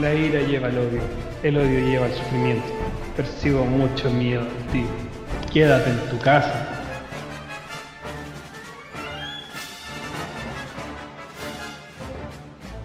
[0.00, 1.02] la ira lleva el odio,
[1.42, 2.66] el odio lleva el sufrimiento.
[3.16, 4.84] Percibo mucho miedo en ti.
[5.52, 6.66] Quédate en tu casa.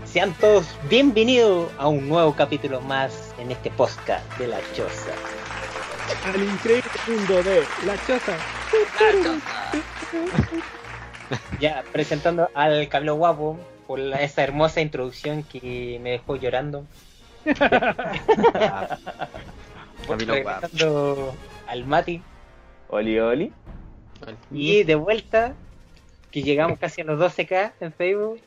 [0.04, 5.12] Sean todos bienvenidos a un nuevo capítulo más en este podcast de La Choza.
[6.26, 8.38] Al increíble mundo de La Choza.
[11.60, 13.58] Ya, presentando al Camilo Guapo
[13.88, 16.86] por la- esa hermosa introducción que me dejó llorando.
[20.08, 20.60] Camilo Guapo.
[20.62, 21.36] Presentando
[21.68, 22.22] al Mati.
[22.90, 23.52] Oli, oli.
[24.52, 25.54] Y de vuelta,
[26.32, 28.40] que llegamos casi a los 12k en Facebook,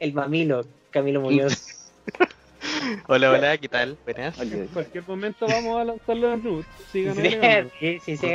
[0.00, 1.90] el Mamilo, Camilo Muñoz.
[3.08, 3.96] Hola, hola, ¿qué tal?
[4.04, 4.38] Buenas.
[4.40, 6.66] En cualquier momento vamos a lanzarlo en root.
[6.92, 7.16] Sigan
[7.80, 8.26] Sí, sí, sí.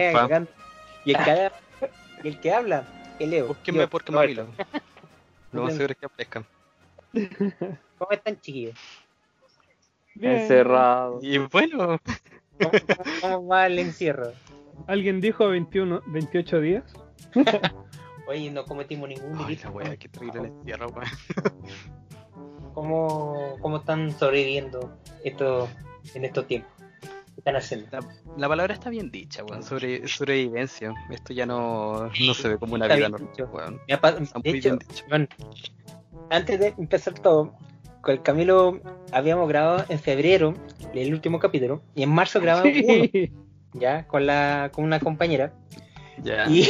[1.06, 1.52] Y el que, habla-
[2.24, 2.84] y el que habla,
[3.20, 3.48] el Leo.
[3.48, 4.46] Búsquenme Yo, por Camilo.
[4.46, 4.80] Roberto.
[5.52, 6.46] Lo más seguro es que aparezcan.
[7.98, 8.76] ¿Cómo están, chiquillos?
[10.16, 10.34] Bien.
[10.38, 11.20] Encerrado.
[11.22, 12.00] Y bueno,
[12.60, 12.72] ¿Cómo,
[13.22, 14.34] cómo- va el encierro?
[14.88, 16.84] ¿Alguien dijo 21, 28 días?
[18.28, 19.64] Oye, no cometimos ningún ay, delito.
[19.70, 21.10] la wea, qué terrible el encierro, weón.
[22.74, 25.68] ¿Cómo, ¿Cómo están sobreviviendo esto,
[26.14, 26.72] en estos tiempos?
[27.40, 27.88] ¿Qué están haciendo?
[27.92, 28.00] La,
[28.38, 29.64] la palabra está bien dicha, weón.
[29.64, 30.94] Sobre, sobrevivencia.
[31.10, 33.80] Esto ya no, no se ve como una Está vida normal.
[33.88, 34.02] Me ha
[34.44, 35.26] de hecho, bueno,
[36.30, 37.54] antes de empezar todo,
[38.02, 38.82] con el Camilo
[39.14, 40.54] habíamos grabado en febrero
[40.94, 43.06] el último capítulo y en marzo grabamos uno,
[43.74, 45.54] ya con la con una compañera
[46.22, 46.46] Ya.
[46.50, 46.68] y,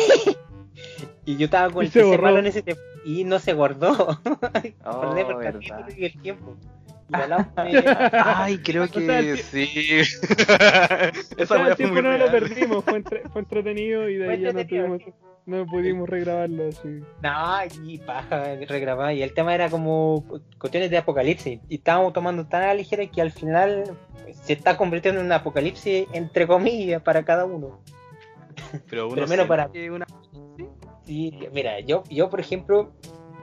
[1.26, 4.20] y yo estaba con Y el se malo en ese tiempo y no se guardó.
[4.86, 6.56] Oh, el tiempo.
[7.12, 7.84] Y hablamos de-
[8.24, 9.68] Ay, creo que O sea, sí.
[10.02, 14.16] O Esa sea, wea el fue muy no lo perdimos, fue, entre- fue entretenido y
[14.18, 15.14] de Fue ahí ya no, entretenido, tuvimos,
[15.46, 17.02] no pudimos regrabarlo así.
[17.24, 19.14] No, y paja, regrabar.
[19.16, 20.24] Y el tema era como
[20.60, 21.60] cuestiones de apocalipsis.
[21.68, 23.84] Y estábamos tomando tan a la ligera que al final
[24.44, 27.82] se está convirtiendo en un apocalipsis entre comillas para cada uno.
[28.90, 30.06] Pero uno para- una-
[31.06, 32.92] Sí, mira, yo, yo por ejemplo,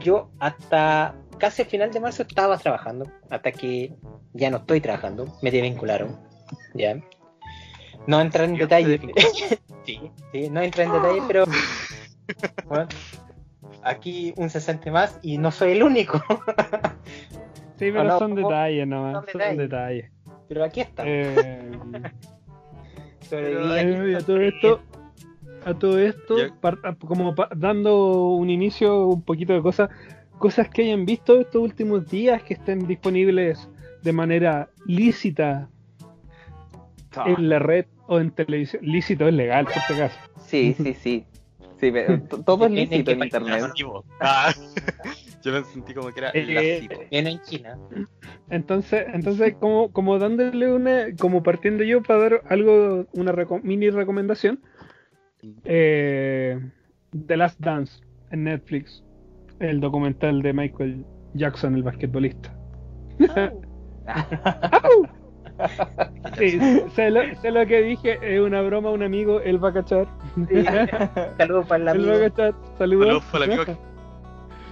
[0.01, 3.95] yo hasta casi el final de marzo estaba trabajando, hasta que
[4.33, 6.19] ya no estoy trabajando, me desvincularon,
[6.75, 7.01] ya.
[8.07, 9.01] No entrar en Dios detalle.
[9.85, 10.01] sí,
[10.33, 11.45] sí, no entrar en detalle, pero
[12.67, 12.89] bueno,
[13.83, 16.23] aquí un 60 más y no soy el único.
[17.79, 18.49] Sí, pero no, son ¿cómo?
[18.49, 19.59] detalles nomás, Son son detalles.
[19.59, 20.11] detalles.
[20.49, 21.03] pero aquí está.
[21.07, 21.71] Eh,
[24.11, 24.81] y a todo esto,
[25.65, 26.37] a todo esto,
[27.01, 29.91] como dando un inicio, un poquito de cosas,
[30.39, 33.69] cosas que hayan visto estos últimos días que estén disponibles
[34.03, 35.69] de manera lícita
[37.19, 37.25] Ah.
[37.35, 38.83] en la red o en televisión.
[38.85, 40.19] Lícito es legal, por si acaso.
[40.47, 41.25] Sí, sí, sí.
[41.81, 43.65] Sí, pero todo es lícito en internet.
[44.21, 44.53] Ah.
[45.43, 46.87] Yo me sentí como que era Eh.
[47.11, 47.79] Viene en China.
[48.51, 53.89] Entonces, entonces como, como dándole una, como partiendo yo para dar algo, una reco- mini
[53.91, 54.61] recomendación,
[55.65, 56.61] eh,
[57.27, 59.03] The Last Dance en Netflix,
[59.61, 62.55] el documental de Michael Jackson, el basquetbolista.
[66.39, 66.61] Sí,
[66.95, 70.07] sé lo, sé lo que dije, es una broma, un amigo, él va a cachar.
[71.39, 72.31] Saludos para el Él va a amigo.
[72.35, 73.07] cachar, saludos.
[73.07, 73.79] Saludos para el amigo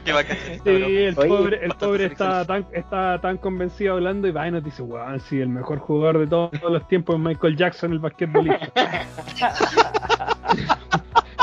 [0.05, 3.95] que va a cachar Sí, el Oye, pobre, el pobre está tan, está tan convencido
[3.95, 7.17] hablando y va y nos dice, weón, sí, el mejor jugador de todos los tiempos
[7.17, 8.69] es Michael Jackson, el basquetbolista.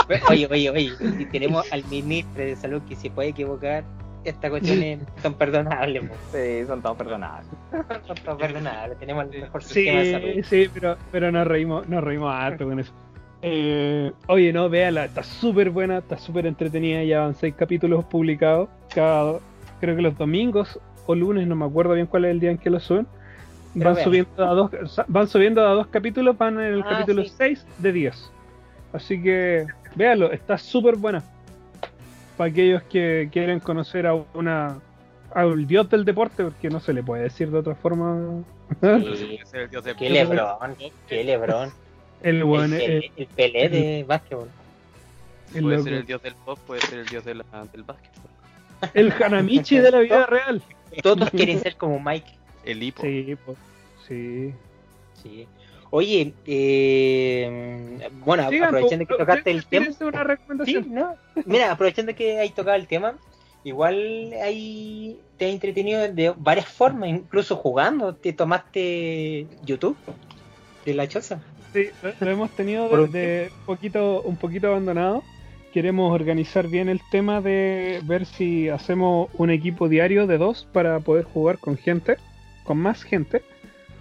[0.29, 3.83] Oye, oye, oye, si tenemos al ministro de salud que se puede equivocar,
[4.23, 6.15] estas cuestiones son perdonables, po.
[6.31, 7.47] Sí, son todos perdonables.
[8.07, 10.43] son todas perdonables, tenemos el mejor sistema de salud.
[10.43, 12.91] sí, pero, pero nos reímos, nos reímos harto con eso.
[13.43, 18.69] Eh, oye, no, véala, está súper buena, está súper entretenida, ya van seis capítulos publicados,
[18.93, 19.39] cada,
[19.79, 22.57] creo que los domingos o lunes, no me acuerdo bien cuál es el día en
[22.59, 23.07] que lo suben.
[23.73, 24.03] Pero Van vean.
[24.05, 24.71] subiendo, a dos,
[25.07, 27.31] van subiendo a dos capítulos, van en el Ah, capítulo sí.
[27.37, 28.31] 6 de 10.
[28.93, 29.65] Así que
[29.95, 31.23] véalo, está súper buena.
[32.37, 34.79] Para aquellos que quieren conocer a una
[35.33, 38.43] al dios del deporte, porque no se le puede decir de otra forma.
[38.81, 39.39] Sí
[39.97, 40.75] Qué lebrón,
[41.07, 41.71] qué lebrón.
[42.23, 44.49] el El, el, el Pelé de básquetbol.
[45.51, 45.83] Puede loco.
[45.83, 48.29] ser el dios del pop, puede ser el dios de la- del básquetbol.
[48.93, 50.61] El Hanamichi de la vida real.
[51.03, 52.31] Todos quieren ser como Mike.
[52.65, 53.01] El hipo.
[53.01, 53.57] Sí, pues.
[54.07, 54.53] Sí.
[55.21, 55.47] Sí.
[55.91, 59.87] Oye, eh, bueno, Sigan, aprovechando que tocaste el tema.
[59.99, 60.85] una Sí, recomendación.
[60.93, 61.15] no.
[61.45, 63.15] Mira, aprovechando que hay tocado el tema,
[63.63, 68.15] igual hay te has entretenido de varias formas, incluso jugando.
[68.15, 69.97] Te tomaste YouTube
[70.85, 71.41] de la choza.
[71.73, 75.23] Sí, lo, lo hemos tenido Por de, un de poquito, un poquito abandonado.
[75.73, 80.99] queremos organizar bien el tema de ver si hacemos un equipo diario de dos para
[80.99, 82.17] poder jugar con gente,
[82.65, 83.41] con más gente,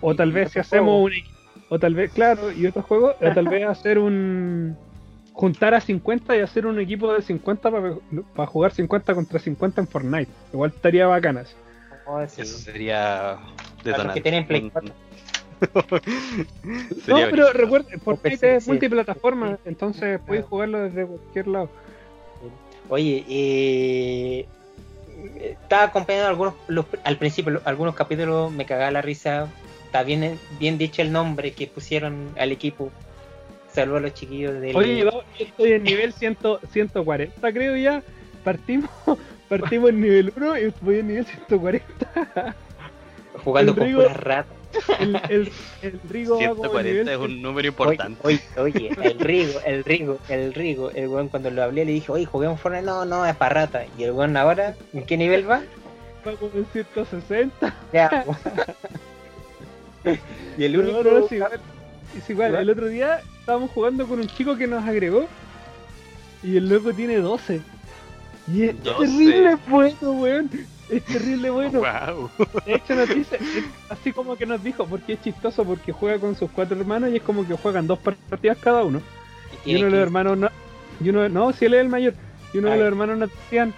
[0.00, 1.24] o tal vez si hacemos un equi-
[1.70, 4.76] o tal vez, claro, y otro juego, o tal vez hacer un
[5.32, 7.70] juntar a 50 y hacer un equipo de 50
[8.34, 10.30] para jugar 50 contra 50 en Fortnite.
[10.52, 11.54] Igual estaría bacanas.
[12.06, 12.42] Oh, sí.
[12.42, 13.38] Eso sería
[13.82, 14.94] Para los que tienen Play Un- 4.
[17.06, 18.70] No, pero recuerda, Fortnite PC, es sí.
[18.70, 21.70] multiplataforma, entonces puedes jugarlo desde cualquier lado.
[22.88, 24.46] Oye, eh,
[25.40, 29.48] estaba acompañando algunos, los- al principio, algunos capítulos me cagaba la risa.
[29.90, 32.92] Está bien, bien dicho el nombre que pusieron al equipo.
[33.72, 34.76] Saludos a los chiquillos del.
[34.76, 36.38] Oye, yo, estoy en nivel 100,
[36.70, 38.00] 140, creo ya.
[38.44, 38.88] Partimos,
[39.48, 42.54] partimos en nivel 1 y voy en nivel 140.
[43.42, 44.56] jugando el con Rigo- puras ratas.
[45.00, 45.52] El, el,
[45.82, 48.20] el Rigo va como en 140 nivel es un número Oye, importante.
[48.24, 52.12] oye, oye, el Rigo, el Rigo, el Rigo, el weón cuando lo hablé le dije,
[52.12, 53.84] oye, juguemos Fortnite, no, no, es para rata.
[53.98, 55.62] Y el weón ahora, ¿en qué nivel va?
[56.24, 57.74] va como en 160.
[57.92, 58.24] Ya.
[60.58, 61.02] y el Pero único.
[61.02, 61.60] no, es igual.
[62.16, 62.50] Es igual.
[62.52, 62.62] ¿Verdad?
[62.62, 65.26] El otro día estábamos jugando con un chico que nos agregó
[66.42, 67.60] y el loco tiene 12.
[68.52, 69.06] Y es 12.
[69.06, 70.50] terrible bueno, weón.
[70.88, 71.80] Es terrible bueno.
[71.80, 72.30] Wow.
[72.66, 73.38] De hecho, nos dice,
[73.88, 77.16] así como que nos dijo, porque es chistoso, porque juega con sus cuatro hermanos y
[77.16, 79.00] es como que juegan dos partidas cada uno.
[79.64, 80.48] y Y uno de los hermanos no,
[81.00, 82.14] y uno, no, si él es el mayor,
[82.52, 83.72] y uno de los hermanos nos decían,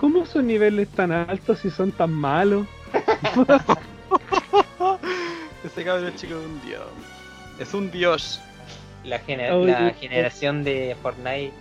[0.00, 2.66] ¿cómo sus niveles tan altos si son tan malos?
[5.64, 6.82] Ese cabrón chico es un dios.
[7.58, 8.40] Es un dios.
[9.02, 9.08] 15.
[9.08, 11.52] la, gener- la generación de Fortnite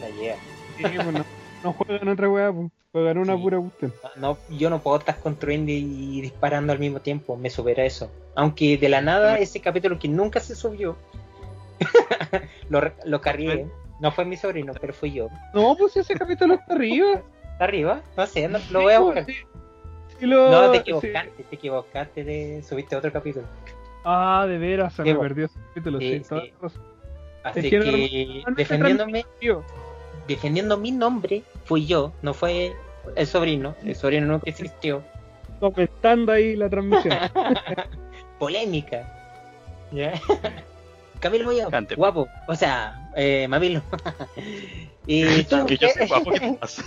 [0.00, 0.36] la llega.
[0.76, 1.24] Sí, pues no,
[1.62, 3.42] no juegan otra weá, pues, juegan una Sí.
[3.42, 3.92] pura cuestión.
[4.16, 8.10] No, yo no puedo estar construyendo y disparando al mismo tiempo, me supera eso.
[8.34, 10.96] Aunque de la nada ese capítulo que nunca se subió,
[12.70, 13.66] lo, lo cargué.
[14.00, 15.28] No fue mi sobrino, pero fui yo.
[15.52, 17.22] No, pues ese capítulo está arriba.
[17.52, 18.00] ¿Está arriba?
[18.16, 19.24] No sé, no- lo voy a Sí, buscar.
[19.24, 19.42] pues, sí.
[20.20, 20.82] Lo- No, te sí.
[20.82, 23.46] equivocaste, te equivocaste de subiste otro capítulo.
[24.04, 26.52] Ah, de veras, se me perdió ese capítulo, sí, Sí, sí.
[27.42, 27.78] Así Es que
[28.46, 29.24] no- defendiéndome,
[30.26, 32.74] defendiendo mi nombre, fui yo, no fue
[33.16, 33.74] el sobrino.
[33.84, 35.02] El sobrino nunca existió.
[35.60, 37.14] comentando ahí la transmisión.
[38.38, 39.06] Polémica.
[39.92, 40.12] ¿Ya?
[41.24, 41.94] Camilo Cante.
[41.94, 42.28] guapo.
[42.46, 43.82] O sea, eh, Mamilo.
[45.06, 46.06] y tú, Que yo soy ¿qué?
[46.06, 46.82] guapo, ¿qué te pasa?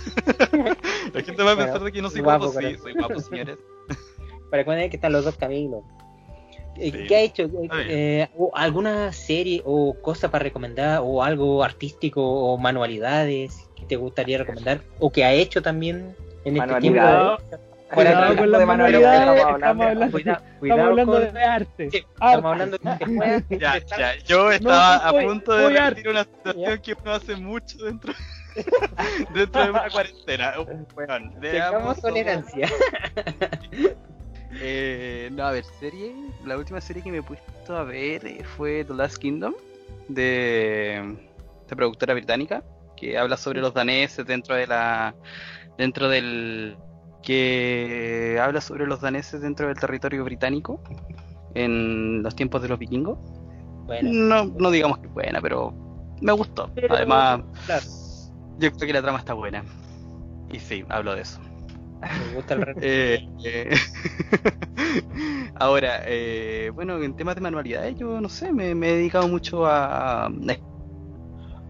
[1.14, 2.60] La gente va a pensar de que no soy guapo, guapo.
[2.60, 3.58] Sí, pero- soy guapo, señores.
[4.50, 5.82] Para que vean que están los dos Camilos.
[6.76, 7.06] Eh, Sí.
[7.08, 7.50] ¿Qué ha hecho?
[7.72, 11.00] Eh, o ¿Alguna serie o cosa para recomendar?
[11.02, 14.80] ¿O algo artístico o manualidades que te gustaría recomendar?
[15.00, 16.14] ¿O que ha hecho también
[16.44, 17.00] en este tiempo?
[17.94, 21.90] Cuidado de- con las manualidades, estamos estamos hablando, Cuidado, estamos hablando con- de arte.
[21.90, 22.06] Sí, Arte.
[22.12, 26.78] Estamos hablando de que puedas Ya, ya, yo estaba a punto de repetir una situación
[26.82, 28.12] que uno hace mucho dentro,
[29.34, 30.52] dentro de una cuarentena.
[30.52, 32.68] Tengamos veamos tolerancia.
[34.60, 36.14] Eh, no, a ver, serie.
[36.44, 39.54] La última serie que me he puesto a ver eh, fue The Last Kingdom
[40.08, 41.16] de,
[41.68, 42.62] de productora británica
[42.96, 45.14] que habla sobre los daneses dentro de la
[45.76, 46.76] dentro del
[47.28, 50.80] que habla sobre los daneses dentro del territorio británico
[51.54, 53.18] en los tiempos de los vikingos.
[53.84, 55.74] Bueno, No, no digamos que es buena, pero
[56.22, 56.70] me gustó.
[56.74, 57.84] Pero- Además, claro,
[58.58, 59.62] yo creo que la trama está buena.
[60.50, 61.38] Y sí, hablo de eso.
[62.00, 62.60] me gusta el.
[62.80, 63.76] Eh, eh,
[65.56, 69.66] Ahora, eh, bueno, en temas de manualidades, yo no sé, me, me he dedicado mucho
[69.66, 70.30] a, a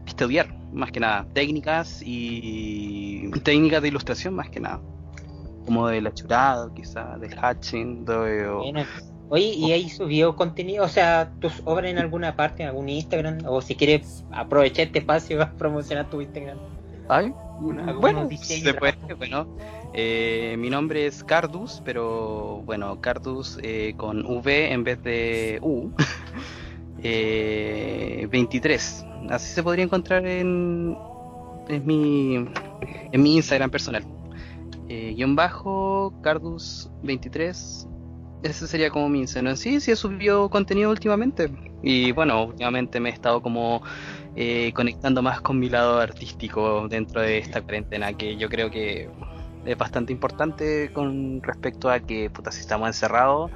[0.07, 4.81] estudiar, más que nada, técnicas y técnicas de ilustración, más que nada,
[5.69, 8.85] como del achurado, quizá, del hatching, de, o- Bueno,
[9.31, 10.85] Oye, ¿y ahí subió contenido?
[10.85, 13.41] O sea, tus obras en alguna parte, en algún Instagram?
[13.47, 16.57] O si quieres aprovechar este espacio a promocionar tu Instagram.
[17.11, 19.47] Ay, Algunos bueno, se puede, bueno.
[19.93, 25.91] eh, mi nombre es Cardus, pero bueno, Cardus eh, con V en vez de U.
[27.01, 29.05] Eh, 23.
[29.31, 30.97] Así se podría encontrar en,
[31.69, 32.45] en, mi,
[33.13, 34.05] en mi Instagram personal.
[34.89, 37.87] Eh, guion bajo, Cardus 23.
[38.43, 39.57] Ese sería como mi Instagram.
[39.57, 41.51] Sí, sí he subido contenido últimamente.
[41.83, 43.83] Y bueno, últimamente me he estado como
[44.37, 49.11] eh, conectando más con mi lado artístico dentro de esta cuarentena, que yo creo que
[49.65, 53.51] es bastante importante con respecto a que, puta, si estamos encerrados,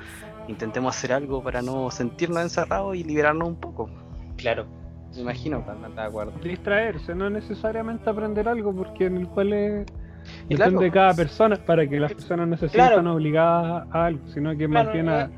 [0.49, 3.89] intentemos hacer algo para no sentirnos encerrados y liberarnos un poco.
[4.37, 4.67] Claro.
[5.15, 5.65] Me imagino.
[5.95, 6.33] De acuerdo.
[6.43, 9.87] Distraerse, no necesariamente aprender algo, porque en el cual es.
[10.49, 10.81] Claro.
[10.81, 12.95] de cada persona para que las personas no se Claro.
[12.97, 15.31] sientan obligadas a algo, sino que más Claro, bien a,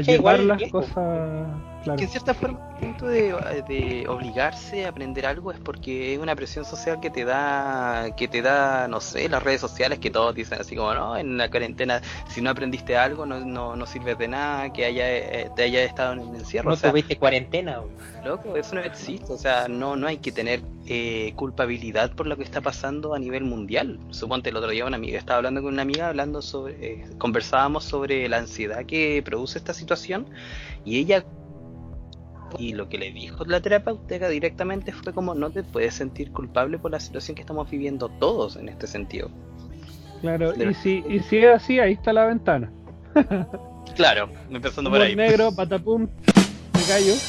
[0.00, 1.46] llevar igual las cosas.
[1.86, 1.98] Claro.
[1.98, 3.32] que en cierta forma el punto de,
[3.68, 8.26] de obligarse a aprender algo es porque es una presión social que te da que
[8.26, 11.48] te da no sé las redes sociales que todos dicen así como no en la
[11.48, 15.62] cuarentena si no aprendiste algo no, no, no sirves de nada que haya eh, te
[15.62, 17.80] haya estado en el encierro No o sea, tuviste cuarentena.
[18.24, 22.36] loco eso no existe o sea no no hay que tener eh, culpabilidad por lo
[22.36, 25.72] que está pasando a nivel mundial suponte el otro día una amiga estaba hablando con
[25.72, 30.28] una amiga hablando sobre eh, conversábamos sobre la ansiedad que produce esta situación
[30.84, 31.24] y ella
[32.58, 36.78] y lo que le dijo la terapeuta directamente fue como no te puedes sentir culpable
[36.78, 39.30] por la situación que estamos viviendo todos en este sentido.
[40.20, 42.72] Claro, y si, y si es así, ahí está la ventana.
[43.94, 45.14] Claro, empezando por ahí.
[45.14, 47.14] negro, patapum, me callo.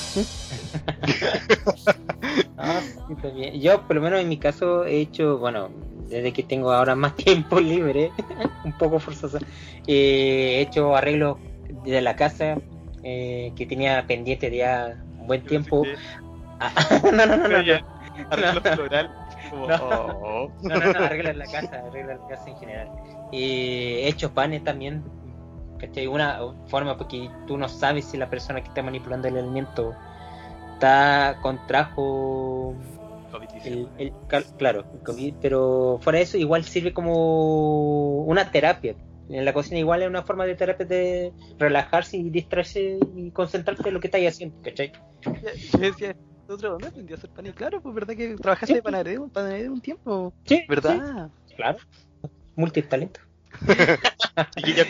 [2.59, 2.81] Ah,
[3.35, 3.61] bien.
[3.61, 5.69] Yo, por lo menos en mi caso, he hecho, bueno,
[6.09, 8.11] desde que tengo ahora más tiempo libre,
[8.65, 9.37] un poco forzoso,
[9.85, 11.37] eh, he hecho arreglos
[11.85, 12.57] de la casa
[13.03, 15.83] eh, que tenía pendiente de ya buen tiempo.
[16.59, 16.71] Ah,
[17.03, 17.73] no, no, no, no, no.
[18.31, 19.11] Arreglo floral.
[19.51, 19.75] Como, No.
[19.77, 20.51] oh.
[20.63, 22.89] No, no, no, arregla la casa, arregla la casa en general.
[23.31, 25.03] Eh, he hecho panes también,
[25.77, 26.07] ¿cachai?
[26.07, 29.93] Una forma porque tú no sabes si la persona que está manipulando el alimento
[30.73, 32.73] está contrajo
[33.63, 34.13] el,
[34.57, 38.95] claro, el COVID, pero fuera de eso igual sirve como una terapia.
[39.29, 43.87] En la cocina igual es una forma de terapia de relajarse y distraerse y concentrarse
[43.87, 44.91] en lo que estáis haciendo, ¿cachai?
[45.73, 46.15] Yo decía,
[46.47, 47.45] otro, ¿dónde aprendí a hacer pan?
[47.45, 51.25] Y claro, pues verdad que trabajaste de panadero, panadero un tiempo, Sí, ¿verdad?
[51.45, 51.77] sí, claro.
[52.55, 53.19] Multitalento.
[54.55, 54.85] Y ya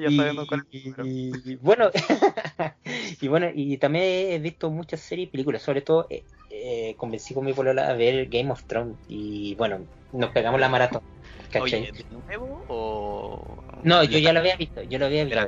[0.00, 1.90] ya y, sabemos cuál es el y- bueno
[3.20, 7.34] y bueno y también he visto muchas series y películas sobre todo eh, eh, convencí
[7.34, 11.02] con mi polola a ver Game of Thrones y bueno nos pegamos la maratón
[11.50, 11.62] ¿cachai?
[11.82, 13.62] Oye, ¿de nuevo o...?
[13.82, 15.40] no yo ya lo había visto yo lo había visto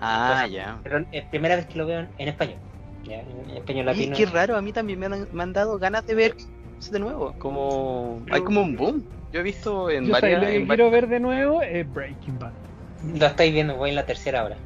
[0.00, 0.78] Ah, ya.
[0.84, 2.58] pero es primera vez que lo veo en, en español
[3.04, 3.20] ¿ya?
[3.20, 6.14] en español latino qué raro, a mí también me han, me han dado ganas de
[6.14, 6.34] ver
[6.92, 7.34] de nuevo.
[7.38, 8.22] Como...
[8.30, 9.04] Hay como un boom.
[9.32, 10.40] Yo he visto en Yo sé, varias...
[10.42, 12.52] lo que en quiero ver de nuevo es Breaking Bad.
[13.18, 14.56] lo estáis viendo voy en la tercera hora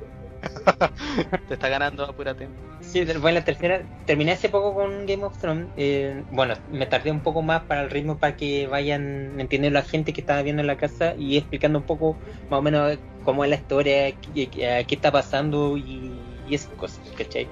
[1.48, 2.48] Te está ganando, apúrate.
[2.92, 3.86] Sí, en la tercera.
[4.04, 5.68] Terminé hace poco con Game of Thrones.
[5.78, 9.82] eh, bueno, me tardé un poco más para el ritmo para que vayan entendiendo la
[9.82, 12.18] gente que estaba viendo en la casa y explicando un poco
[12.50, 16.12] más o menos cómo es la historia, qué, qué- está pasando y,
[16.46, 17.48] y esas cosas, ¿cachai?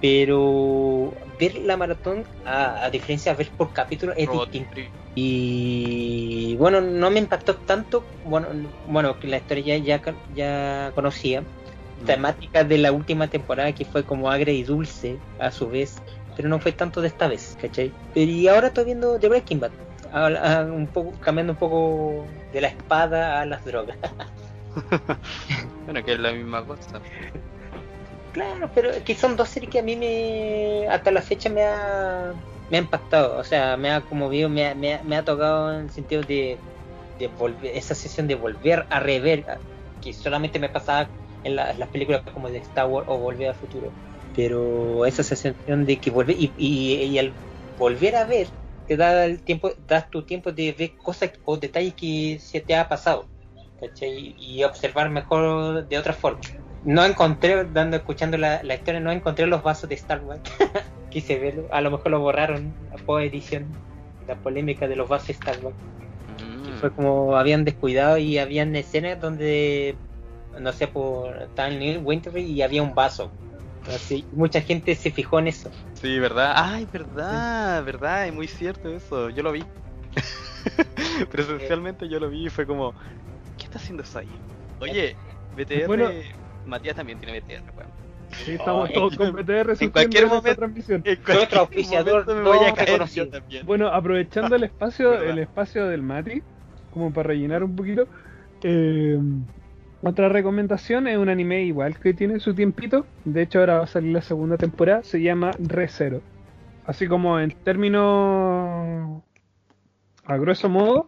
[0.00, 4.80] Pero ver la maratón, a, a diferencia de ver por capítulo, es Robot distinto.
[5.14, 8.04] Y bueno, no me impactó tanto.
[8.24, 8.48] Bueno,
[8.88, 11.42] bueno que la historia ya, ya, ya conocía
[12.04, 15.96] temática de la última temporada que fue como agria y dulce a su vez,
[16.36, 17.92] pero no fue tanto de esta vez, ¿cachai?
[18.14, 19.70] Pero y ahora estoy viendo The Breaking Bad,
[20.12, 23.96] a- a- un poco, cambiando un poco de la espada a las drogas.
[25.86, 27.00] Bueno, que es la misma cosa.
[28.32, 32.34] claro, pero que son dos series que a mí me, hasta la fecha me ha,
[32.70, 35.72] me ha impactado, o sea, me ha conmovido, me ha, me ha, me ha tocado
[35.72, 36.58] en el sentido de,
[37.18, 39.46] de volver, esa sesión de volver a rever,
[40.02, 41.08] que solamente me pasaba
[41.46, 43.92] en, la- en las películas como de Star Wars o Volver al Futuro.
[44.34, 47.34] Pero esa sensación de que volver y, y, y al
[47.78, 48.50] volver a ver
[48.86, 52.76] te da el tiempo, das tu tiempo de ver cosas o detalles que se te
[52.76, 53.28] ha pasado,
[53.80, 54.34] ¿cachai?
[54.38, 56.40] Y observar mejor de otra forma.
[56.82, 60.42] No encontré, dando, escuchando la, la historia, no encontré los vasos de Star Wars.
[61.10, 63.76] Quise verlo, a lo mejor lo borraron a post edición,
[64.26, 65.76] la polémica de los vasos de Star Wars
[66.62, 66.76] que Mm.
[66.76, 69.98] fue como habían descuidado y habían escenas donde
[70.60, 73.30] no sé por estaban en Winterfell y había un vaso
[73.88, 76.52] así mucha gente se fijó en eso Sí, ¿verdad?
[76.56, 79.64] Ay, verdad, verdad, es muy cierto eso, yo lo vi.
[81.30, 82.94] Presencialmente yo lo vi y fue como,
[83.56, 84.28] ¿qué está haciendo eso ahí?
[84.80, 85.16] Oye,
[85.56, 86.10] BTR, Bueno.
[86.66, 87.90] Matías también tiene BTR, weón.
[88.44, 91.02] Sí, estamos Oh, todos con BTR en cualquier momento- transmisión.
[91.04, 93.64] En cualquier momento me voy a caer yo también.
[93.64, 96.42] Bueno, aprovechando el espacio, el espacio del Mati,
[96.90, 98.08] como para rellenar un poquito,
[98.62, 99.18] eh,
[100.08, 103.06] otra recomendación es un anime igual que tiene su tiempito.
[103.24, 105.02] De hecho, ahora va a salir la segunda temporada.
[105.02, 106.22] Se llama ReZero.
[106.86, 109.22] Así como en términos
[110.24, 111.06] a grueso modo,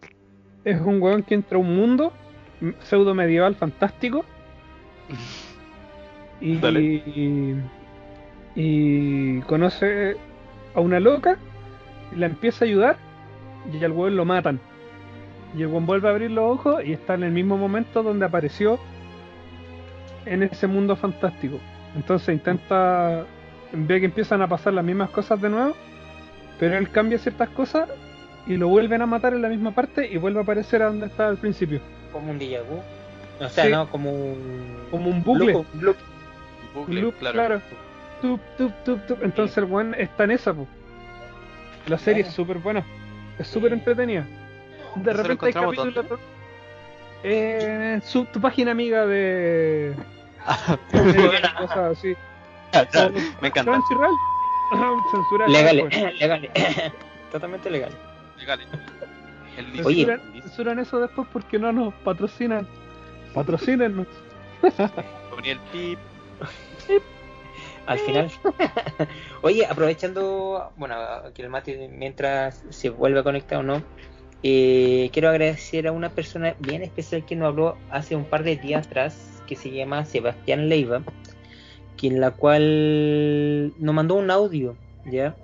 [0.63, 2.13] es un weón que entra a un mundo
[2.81, 4.25] pseudo medieval fantástico.
[6.41, 6.81] Y, Dale.
[6.81, 7.55] y,
[8.55, 10.15] y conoce
[10.73, 11.37] a una loca
[12.15, 12.97] la empieza a ayudar
[13.73, 14.59] y al weón lo matan.
[15.55, 18.25] Y el weón vuelve a abrir los ojos y está en el mismo momento donde
[18.25, 18.79] apareció
[20.29, 21.59] en ese mundo fantástico.
[21.95, 23.25] Entonces intenta,
[23.73, 25.75] ve que empiezan a pasar las mismas cosas de nuevo,
[26.59, 27.89] pero él cambia ciertas cosas
[28.47, 31.07] y lo vuelven a matar en la misma parte y vuelve a aparecer a donde
[31.07, 31.79] estaba al principio.
[32.11, 32.81] como un déjà vu
[33.43, 33.71] o sea Sí.
[33.71, 35.53] no como un Como un bucle.
[35.53, 35.97] loop, un loop.
[36.75, 37.35] Bucle, Loop, claro.
[37.35, 37.61] claro.
[38.21, 39.23] tup, tup, tup, tup.
[39.23, 40.67] Entonces el buen está en esa, po.
[41.87, 42.83] La serie es súper buena.
[43.39, 44.25] Es súper entretenida.
[44.95, 46.19] De ¿Eso lo repente hay encontramos capítulos.
[47.23, 49.93] Eh, su, tu página amiga de.
[50.47, 50.77] Ah,
[51.57, 52.15] cosas así.
[53.41, 53.71] Me encanta.
[53.71, 54.15] Crunchyroll.
[55.11, 55.49] Censurar.
[55.49, 56.13] Legal, después.
[56.19, 56.51] legal.
[57.31, 57.91] Totalmente legal.
[58.37, 58.59] Legal.
[59.57, 60.05] El Oye.
[60.05, 62.67] Censuran, censuran eso después porque no nos patrocinan.
[63.33, 64.07] Patrocínenos.
[65.29, 65.99] ponía el pip.
[67.85, 68.31] Al final.
[69.41, 70.95] Oye, aprovechando, bueno,
[71.33, 73.81] que el Mati mientras se vuelve a conectar o no,
[74.43, 78.57] eh, quiero agradecer a una persona bien especial que nos habló hace un par de
[78.57, 81.01] días atrás, que se llama Sebastián Leiva,
[81.97, 85.35] quien la cual nos mandó un audio, ¿ya?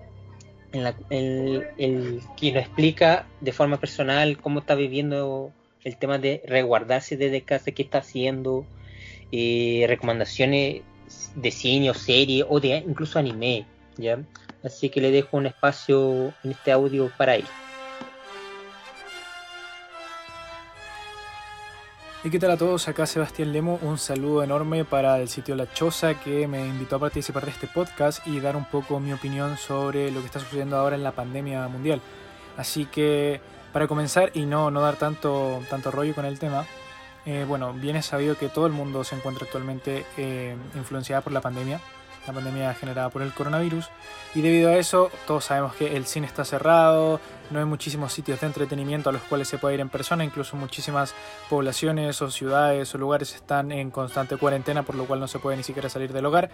[0.71, 5.51] En la, el, el- que nos explica de forma personal cómo está viviendo
[5.83, 8.65] el tema de resguardarse desde casa, qué está haciendo,
[9.31, 10.83] eh, recomendaciones
[11.35, 13.65] de cine o serie o de incluso anime,
[13.97, 14.19] ¿ya?
[14.63, 17.45] Así que le dejo un espacio en este audio para él.
[22.25, 22.87] ¿Y qué tal a todos?
[22.87, 26.99] Acá Sebastián Lemo, un saludo enorme para el sitio La Choza que me invitó a
[26.99, 30.75] participar de este podcast y dar un poco mi opinión sobre lo que está sucediendo
[30.75, 32.01] ahora en la pandemia mundial.
[32.57, 33.41] Así que
[33.71, 36.65] para comenzar y no, no dar tanto, tanto rollo con el tema,
[37.27, 41.31] eh, bueno, bien es sabido que todo el mundo se encuentra actualmente eh, influenciada por
[41.31, 41.79] la pandemia,
[42.27, 43.89] la pandemia generada por el coronavirus,
[44.33, 47.19] y debido a eso todos sabemos que el cine está cerrado,
[47.51, 50.55] no hay muchísimos sitios de entretenimiento a los cuales se puede ir en persona, incluso
[50.55, 51.13] muchísimas
[51.49, 55.57] poblaciones o ciudades o lugares están en constante cuarentena, por lo cual no se puede
[55.57, 56.49] ni siquiera salir del hogar,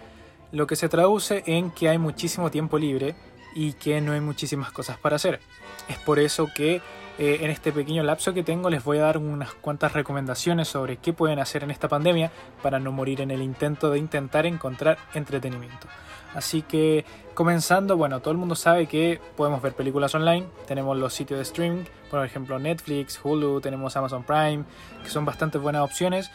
[0.52, 3.14] lo que se traduce en que hay muchísimo tiempo libre
[3.54, 5.40] y que no hay muchísimas cosas para hacer.
[5.88, 6.80] Es por eso que
[7.22, 10.96] eh, en este pequeño lapso que tengo les voy a dar unas cuantas recomendaciones sobre
[10.96, 12.32] qué pueden hacer en esta pandemia
[12.64, 15.86] para no morir en el intento de intentar encontrar entretenimiento.
[16.34, 17.04] Así que
[17.34, 21.44] comenzando, bueno, todo el mundo sabe que podemos ver películas online, tenemos los sitios de
[21.44, 24.64] streaming, por ejemplo Netflix, Hulu, tenemos Amazon Prime,
[25.04, 26.28] que son bastante buenas opciones.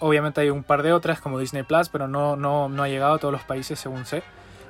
[0.00, 3.14] Obviamente hay un par de otras como Disney Plus, pero no, no, no ha llegado
[3.14, 4.24] a todos los países según sé.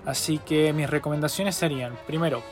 [0.05, 2.43] Así que mis recomendaciones serían, primero,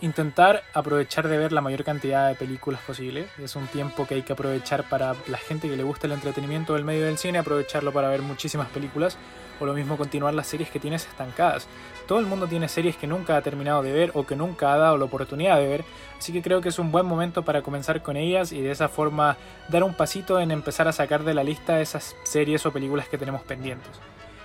[0.00, 3.26] intentar aprovechar de ver la mayor cantidad de películas posible.
[3.42, 6.74] Es un tiempo que hay que aprovechar para la gente que le gusta el entretenimiento
[6.74, 9.18] del medio del cine, aprovecharlo para ver muchísimas películas
[9.60, 11.66] o lo mismo continuar las series que tienes estancadas.
[12.06, 14.78] Todo el mundo tiene series que nunca ha terminado de ver o que nunca ha
[14.78, 15.84] dado la oportunidad de ver,
[16.16, 18.88] así que creo que es un buen momento para comenzar con ellas y de esa
[18.88, 19.36] forma
[19.68, 23.18] dar un pasito en empezar a sacar de la lista esas series o películas que
[23.18, 23.90] tenemos pendientes.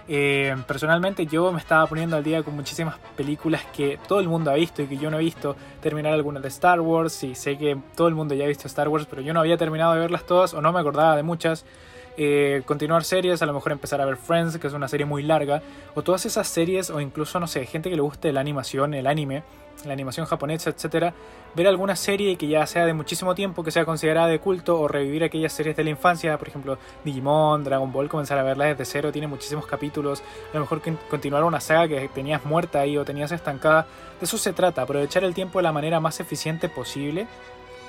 [0.07, 4.51] Eh, personalmente yo me estaba poniendo al día con muchísimas películas que todo el mundo
[4.51, 5.55] ha visto y que yo no he visto.
[5.81, 8.89] Terminar algunas de Star Wars, y sé que todo el mundo ya ha visto Star
[8.89, 11.65] Wars, pero yo no había terminado de verlas todas o no me acordaba de muchas.
[12.15, 15.23] Eh, continuar series, a lo mejor empezar a ver Friends, que es una serie muy
[15.23, 15.63] larga,
[15.95, 19.07] o todas esas series, o incluso, no sé, gente que le guste la animación, el
[19.07, 19.43] anime,
[19.85, 21.13] la animación japonesa, etcétera,
[21.55, 24.87] ver alguna serie que ya sea de muchísimo tiempo, que sea considerada de culto, o
[24.87, 28.85] revivir aquellas series de la infancia, por ejemplo, Digimon, Dragon Ball, comenzar a verla desde
[28.85, 30.21] cero, tiene muchísimos capítulos,
[30.51, 33.87] a lo mejor continuar una saga que tenías muerta ahí o tenías estancada,
[34.19, 37.27] de eso se trata, aprovechar el tiempo de la manera más eficiente posible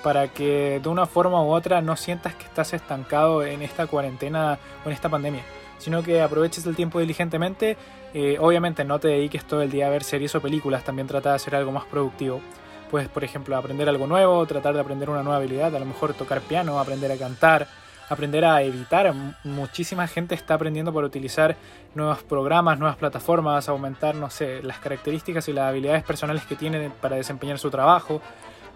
[0.04, 4.58] para que de una forma u otra no sientas que estás estancado en esta cuarentena
[4.84, 5.42] o en esta pandemia,
[5.78, 7.78] sino que aproveches el tiempo diligentemente.
[8.12, 11.30] Eh, obviamente no te dediques todo el día a ver series o películas, también trata
[11.30, 12.42] de hacer algo más productivo.
[12.90, 16.12] Puedes, por ejemplo, aprender algo nuevo, tratar de aprender una nueva habilidad, a lo mejor
[16.12, 17.66] tocar piano, aprender a cantar,
[18.10, 19.10] aprender a editar.
[19.42, 21.56] Muchísima gente está aprendiendo por utilizar
[21.94, 26.92] nuevos programas, nuevas plataformas, aumentar, no sé, las características y las habilidades personales que tienen
[27.00, 28.20] para desempeñar su trabajo.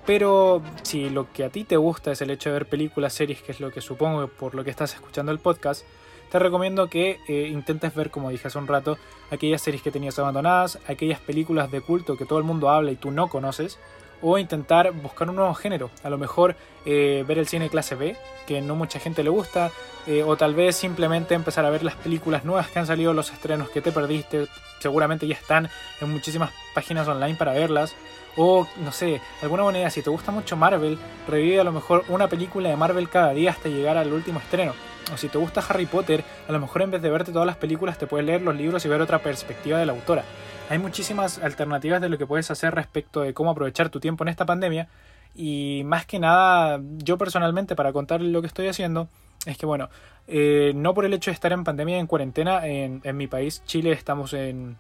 [0.08, 3.42] Pero si lo que a ti te gusta es el hecho de ver películas, series,
[3.42, 5.84] que es lo que supongo por lo que estás escuchando el podcast,
[6.30, 8.96] te recomiendo que eh, intentes ver, como dije hace un rato,
[9.30, 12.96] aquellas series que tenías abandonadas, aquellas películas de culto que todo el mundo habla y
[12.96, 13.78] tú no conoces,
[14.22, 15.90] o intentar buscar un nuevo género.
[16.02, 18.16] A lo mejor eh, ver el cine clase B,
[18.46, 19.72] que no mucha gente le gusta,
[20.06, 23.30] eh, o tal vez simplemente empezar a ver las películas nuevas que han salido, los
[23.30, 24.48] estrenos que te perdiste,
[24.80, 25.68] seguramente ya están
[26.00, 27.94] en muchísimas páginas online para verlas.
[28.40, 30.96] O, no sé, alguna manera, si te gusta mucho Marvel,
[31.26, 34.74] revive a lo mejor una película de Marvel cada día hasta llegar al último estreno.
[35.12, 37.56] O si te gusta Harry Potter, a lo mejor en vez de verte todas las
[37.56, 40.22] películas te puedes leer los libros y ver otra perspectiva de la autora.
[40.70, 44.28] Hay muchísimas alternativas de lo que puedes hacer respecto de cómo aprovechar tu tiempo en
[44.28, 44.88] esta pandemia.
[45.34, 49.08] Y más que nada, yo personalmente, para contarles lo que estoy haciendo,
[49.46, 49.88] es que bueno,
[50.28, 53.64] eh, no por el hecho de estar en pandemia, en cuarentena, en, en mi país,
[53.66, 54.76] Chile, estamos en,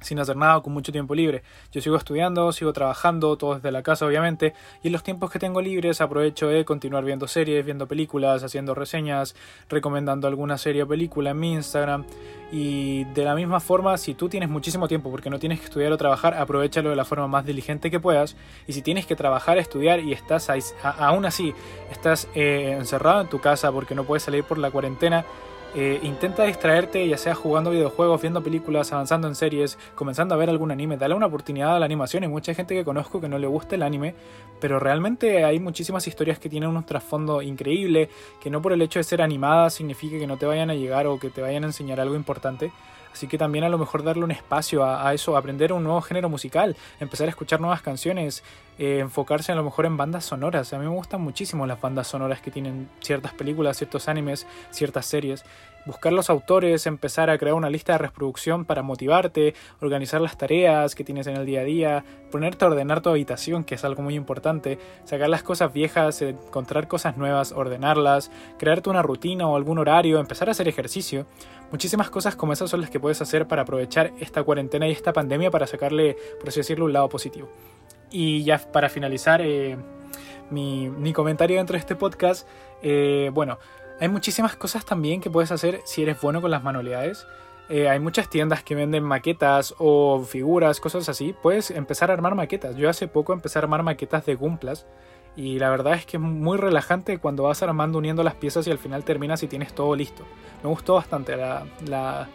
[0.00, 1.42] sin hacer nada, con mucho tiempo libre.
[1.72, 5.38] Yo sigo estudiando, sigo trabajando, todo desde la casa obviamente, y en los tiempos que
[5.38, 9.34] tengo libres aprovecho de continuar viendo series, viendo películas, haciendo reseñas,
[9.68, 12.04] recomendando alguna serie o película en mi Instagram.
[12.50, 15.92] Y de la misma forma, si tú tienes muchísimo tiempo porque no tienes que estudiar
[15.92, 18.36] o trabajar, aprovechalo de la forma más diligente que puedas.
[18.66, 20.48] Y si tienes que trabajar, estudiar y estás
[20.82, 21.52] aún así,
[21.90, 25.26] estás eh, encerrado en tu casa porque no puedes salir por la cuarentena,
[25.74, 30.48] eh, intenta distraerte, ya sea jugando videojuegos, viendo películas, avanzando en series, comenzando a ver
[30.48, 30.96] algún anime.
[30.96, 32.22] Dale una oportunidad a la animación.
[32.22, 34.14] Hay mucha gente que conozco que no le gusta el anime,
[34.60, 38.08] pero realmente hay muchísimas historias que tienen un trasfondo increíble,
[38.40, 41.06] que no por el hecho de ser animadas significa que no te vayan a llegar
[41.06, 42.72] o que te vayan a enseñar algo importante.
[43.12, 46.00] Así que también a lo mejor darle un espacio a, a eso, aprender un nuevo
[46.00, 48.42] género musical, empezar a escuchar nuevas canciones,
[48.78, 50.72] eh, enfocarse a lo mejor en bandas sonoras.
[50.72, 55.06] A mí me gustan muchísimo las bandas sonoras que tienen ciertas películas, ciertos animes, ciertas
[55.06, 55.44] series.
[55.84, 60.94] Buscar los autores, empezar a crear una lista de reproducción para motivarte, organizar las tareas
[60.94, 64.02] que tienes en el día a día, ponerte a ordenar tu habitación, que es algo
[64.02, 69.78] muy importante, sacar las cosas viejas, encontrar cosas nuevas, ordenarlas, crearte una rutina o algún
[69.78, 71.26] horario, empezar a hacer ejercicio.
[71.70, 75.12] Muchísimas cosas como esas son las que puedes hacer para aprovechar esta cuarentena y esta
[75.12, 77.48] pandemia para sacarle, por así decirlo, un lado positivo.
[78.10, 79.76] Y ya para finalizar eh,
[80.50, 82.48] mi, mi, comentario dentro de este podcast,
[82.82, 83.58] eh, bueno,
[84.00, 87.26] hay muchísimas cosas también que puedes hacer si eres bueno con las manualidades.
[87.68, 91.34] Eh, hay muchas tiendas que venden maquetas o figuras, cosas así.
[91.42, 92.76] Puedes empezar a armar maquetas.
[92.76, 94.86] Yo hace poco empecé a armar maquetas de Gumplas.
[95.36, 98.70] Y la verdad es que es muy relajante cuando vas armando, uniendo las piezas y
[98.70, 100.24] al final terminas y tienes todo listo.
[100.62, 102.28] Me gustó bastante la,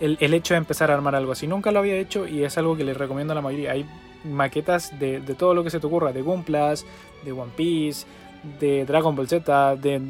[0.00, 1.46] el, el, hecho de empezar a armar algo así.
[1.46, 3.72] Nunca lo había hecho y es algo que les recomiendo a la mayoría.
[3.72, 3.86] Hay
[4.24, 6.86] maquetas de, de todo lo que se te ocurra, de Gumplas,
[7.24, 8.06] de One Piece,
[8.58, 10.00] de Dragon Ball Z, de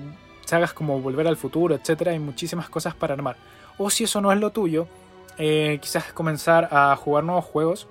[0.45, 2.09] sagas como Volver al Futuro, etc.
[2.09, 3.37] Hay muchísimas cosas para armar.
[3.79, 4.87] O si eso no es lo tuyo,
[5.39, 7.89] eh, quizás comenzar a jugar nuevos juegos,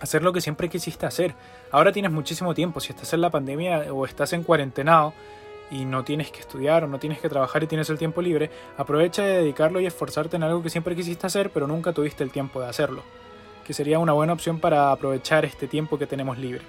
[0.00, 1.34] hacer lo que siempre quisiste hacer.
[1.72, 5.12] Ahora tienes muchísimo tiempo, si estás en la pandemia o estás en cuarentenado
[5.70, 8.50] y no tienes que estudiar o no tienes que trabajar y tienes el tiempo libre,
[8.76, 12.30] aprovecha de dedicarlo y esforzarte en algo que siempre quisiste hacer pero nunca tuviste el
[12.30, 13.02] tiempo de hacerlo,
[13.66, 16.62] que sería una buena opción para aprovechar este tiempo que tenemos libre.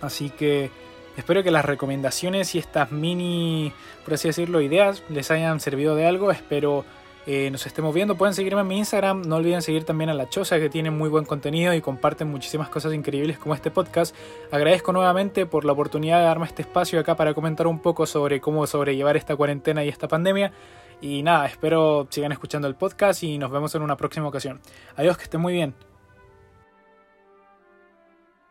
[0.00, 0.70] Así que
[1.16, 3.72] espero que las recomendaciones y estas mini,
[4.04, 6.84] por así decirlo, ideas les hayan servido de algo, espero
[7.24, 8.16] eh, nos estemos viendo.
[8.16, 9.22] Pueden seguirme en mi Instagram.
[9.22, 12.68] No olviden seguir también a La Choza, que tiene muy buen contenido y comparten muchísimas
[12.68, 14.14] cosas increíbles como este podcast.
[14.50, 18.40] Agradezco nuevamente por la oportunidad de darme este espacio acá para comentar un poco sobre
[18.40, 20.52] cómo sobrellevar esta cuarentena y esta pandemia.
[21.00, 24.60] Y nada, espero sigan escuchando el podcast y nos vemos en una próxima ocasión.
[24.96, 25.91] Adiós, que estén muy bien.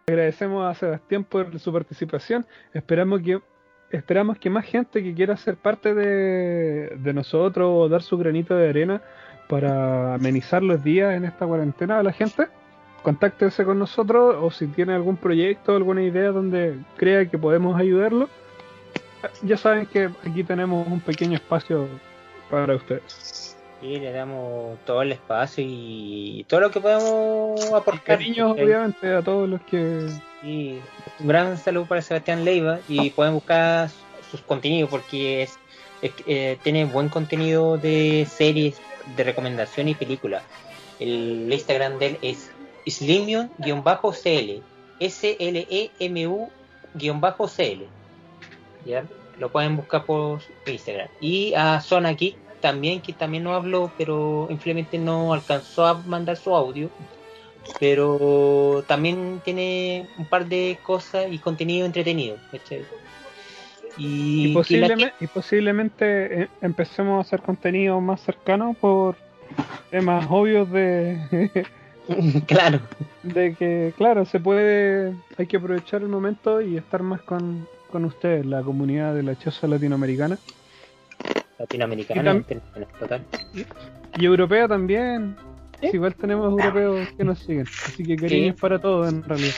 [0.08, 2.46] Agradecemos a Sebastián por su participación.
[2.74, 3.40] Esperamos que
[3.92, 8.56] esperamos que más gente que quiera ser parte de, de, nosotros o dar su granito
[8.56, 9.02] de arena
[9.50, 12.48] para amenizar los días en esta cuarentena a la gente,
[13.04, 18.30] contáctese con nosotros o si tiene algún proyecto, alguna idea donde crea que podemos ayudarlo,
[19.44, 21.88] ya saben que aquí tenemos un pequeño espacio
[22.50, 23.41] para ustedes.
[23.82, 28.18] Y le damos todo el espacio y todo lo que podemos aportar.
[28.18, 30.08] Cariños, obviamente, a todos los que
[30.44, 30.80] y
[31.20, 33.90] un gran saludo para Sebastián Leiva y pueden buscar
[34.30, 35.60] sus contenidos porque es,
[36.02, 38.82] es eh, tiene buen contenido de series,
[39.16, 40.44] de recomendación y películas.
[41.00, 42.52] El Instagram de él es
[42.86, 44.62] slimion-cl
[45.00, 46.52] S-L-E-M-U-cl
[48.86, 49.04] ¿Ya?
[49.40, 51.08] Lo pueden buscar por Instagram.
[51.20, 56.38] Y a Zona Geek también, que también no habló, pero simplemente no alcanzó a mandar
[56.38, 56.90] su audio.
[57.80, 62.38] Pero también tiene un par de cosas y contenido entretenido.
[63.98, 69.16] Y, y, posiblemente, y posiblemente eh, empecemos a hacer contenido más cercano por
[69.90, 71.66] temas obvios de
[72.48, 72.80] claro.
[73.22, 78.06] de que claro se puede hay que aprovechar el momento y estar más con, con
[78.06, 80.38] ustedes la comunidad de la choza latinoamericana
[81.62, 83.22] latinoamericana y, total.
[84.18, 85.36] y, europea también
[85.80, 85.90] ¿Sí?
[85.94, 87.66] igual tenemos europeos que nos siguen.
[87.86, 89.56] Así que cariños para todos en realidad.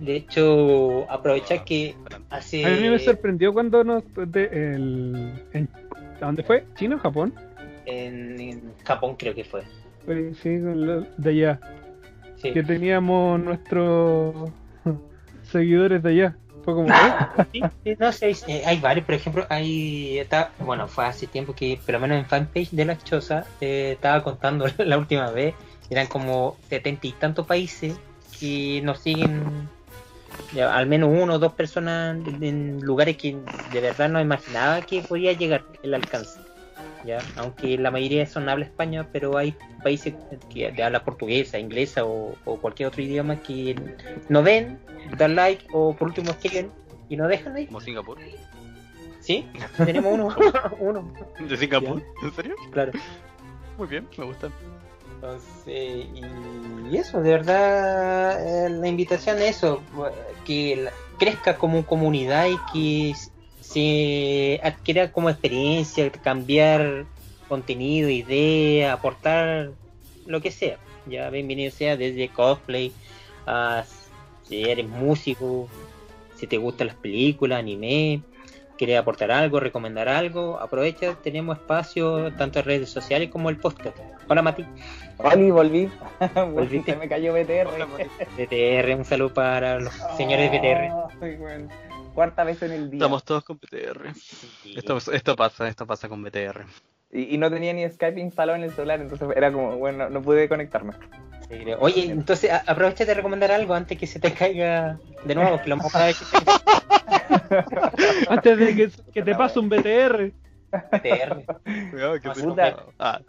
[0.00, 1.94] De hecho, aprovechar que
[2.30, 2.64] hace.
[2.64, 4.02] A mí me sorprendió cuando nos.
[4.14, 5.68] De, el, en,
[6.20, 6.64] ¿A dónde fue?
[6.74, 7.34] ¿China o Japón?
[7.84, 9.62] En, en Japón creo que fue.
[10.42, 11.60] Sí, de allá.
[12.36, 12.52] Sí.
[12.52, 14.50] Que teníamos nuestros
[15.42, 16.36] seguidores de allá.
[16.64, 16.88] Fue como.
[17.52, 17.62] sí,
[17.98, 20.18] no sé, hay, hay, varios, por ejemplo, hay.
[20.18, 23.92] Está, bueno, fue hace tiempo que, por lo menos en fanpage de la Choza, eh,
[23.92, 25.54] estaba contando la última vez,
[25.90, 27.98] eran como setenta y tantos países
[28.40, 29.68] que nos siguen,
[30.54, 33.36] ya, al menos uno o dos personas en lugares que
[33.72, 36.40] de verdad no imaginaba que podía llegar el alcance.
[37.04, 40.14] Ya, aunque la mayoría son habla española, pero hay países
[40.52, 43.76] que de habla portuguesa, inglesa o, o cualquier otro idioma que
[44.28, 44.78] no ven,
[45.18, 46.70] dan like o por último escriben
[47.08, 47.66] y no dejan ahí.
[47.66, 48.18] Como Singapur.
[49.20, 49.46] ¿Sí?
[49.84, 50.36] Tenemos uno,
[50.78, 52.02] uno, ¿De Singapur?
[52.22, 52.54] ¿En serio?
[52.70, 52.92] claro.
[53.76, 54.50] Muy bien, me gusta.
[55.16, 56.06] Entonces,
[56.90, 59.82] y eso, de verdad, eh, la invitación es eso,
[60.44, 63.14] que crezca como comunidad y que
[63.74, 67.06] se adquiera como experiencia, cambiar
[67.48, 69.72] contenido, idea, aportar
[70.26, 70.78] lo que sea.
[71.06, 72.92] Ya bienvenido sea desde cosplay
[73.48, 73.84] a
[74.44, 75.68] si eres músico,
[76.36, 78.22] si te gustan las películas, anime,
[78.78, 83.98] quieres aportar algo, recomendar algo, aprovecha, tenemos espacio tanto en redes sociales como el podcast.
[84.28, 84.64] Hola Mati.
[85.18, 85.90] Oli, volví.
[86.34, 86.92] Volviste.
[86.92, 87.66] Se me cayó BTR.
[88.38, 91.24] BTR, un saludo para los señores de BTR.
[91.24, 91.68] Ay.
[92.14, 92.98] Cuarta vez en el día.
[92.98, 94.12] Estamos todos con BTR.
[94.76, 96.64] Esto, esto pasa, esto pasa con BTR.
[97.12, 100.22] Y, y no tenía ni Skype instalado en el celular, entonces era como, bueno, no
[100.22, 100.94] pude conectarme.
[101.48, 101.64] Sí.
[101.78, 105.68] Oye, entonces a- aprovecha de recomendar algo antes que se te caiga de nuevo, que
[105.68, 106.24] lo vez que
[108.28, 110.32] Antes de que, que te pase un BTR.
[110.72, 111.44] BTR.
[111.90, 112.28] Cuidado que
[112.98, 113.20] Ah,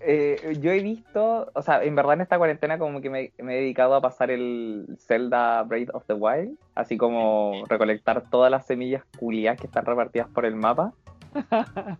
[0.00, 3.54] Eh, yo he visto, o sea, en verdad en esta cuarentena como que me, me
[3.56, 8.66] he dedicado a pasar el Zelda Breath of the Wild, así como recolectar todas las
[8.66, 10.92] semillas culiadas que están repartidas por el mapa.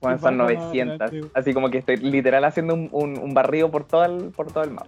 [0.00, 1.30] Bueno, son Qué 900, bacán, tío.
[1.34, 4.62] así como que estoy literal haciendo un, un, un barrido por todo el, por todo
[4.62, 4.86] el mapa.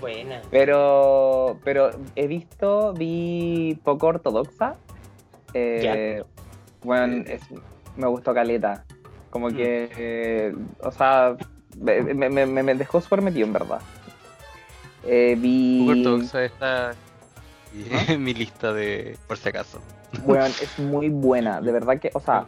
[0.00, 0.42] Buena.
[0.50, 4.76] Pero, pero he visto, vi poco ortodoxa.
[5.54, 6.22] Eh,
[6.82, 7.48] bueno, es-
[7.96, 8.84] me gustó Caleta.
[9.30, 11.36] Como que, eh, o sea,
[11.80, 12.00] me,
[12.46, 13.80] me- me- dejó súper metido en verdad.
[15.06, 15.86] Eh, vi.
[16.32, 16.94] Está
[18.08, 19.80] en mi lista de por si acaso.
[20.24, 21.60] Bueno, es muy buena.
[21.60, 22.46] De verdad que, o sea,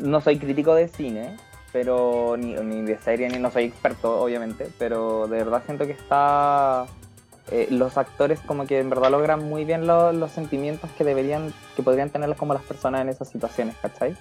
[0.00, 1.36] no soy crítico de cine,
[1.72, 5.92] pero ni, ni de serie, ni no soy experto, obviamente, pero de verdad siento que
[5.92, 6.86] está...
[7.50, 11.52] eh, los actores como que en verdad logran muy bien lo- los sentimientos que deberían,
[11.76, 14.16] que podrían tener como las personas en esas situaciones, ¿cachai?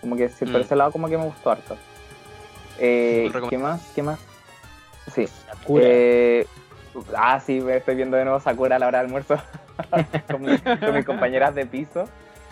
[0.00, 0.64] Como que sí, por Mm.
[0.64, 1.76] ese lado como que me gustó harto.
[2.78, 3.80] Eh, ¿Qué más?
[3.94, 4.18] ¿Qué más?
[5.14, 5.26] Sí.
[5.46, 5.84] Sakura.
[5.86, 6.46] Eh,
[7.16, 9.36] ah, sí, me estoy viendo de nuevo Sakura a la hora de almuerzo
[10.30, 12.08] con, mi- con mis compañeras de piso.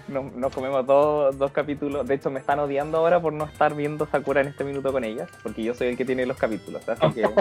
[0.06, 2.06] Nos, nos comemos dos, dos capítulos.
[2.06, 5.02] De hecho, me están odiando ahora por no estar viendo Sakura en este minuto con
[5.04, 6.87] ellas, porque yo soy el que tiene los capítulos.
[6.88, 7.34] Así que un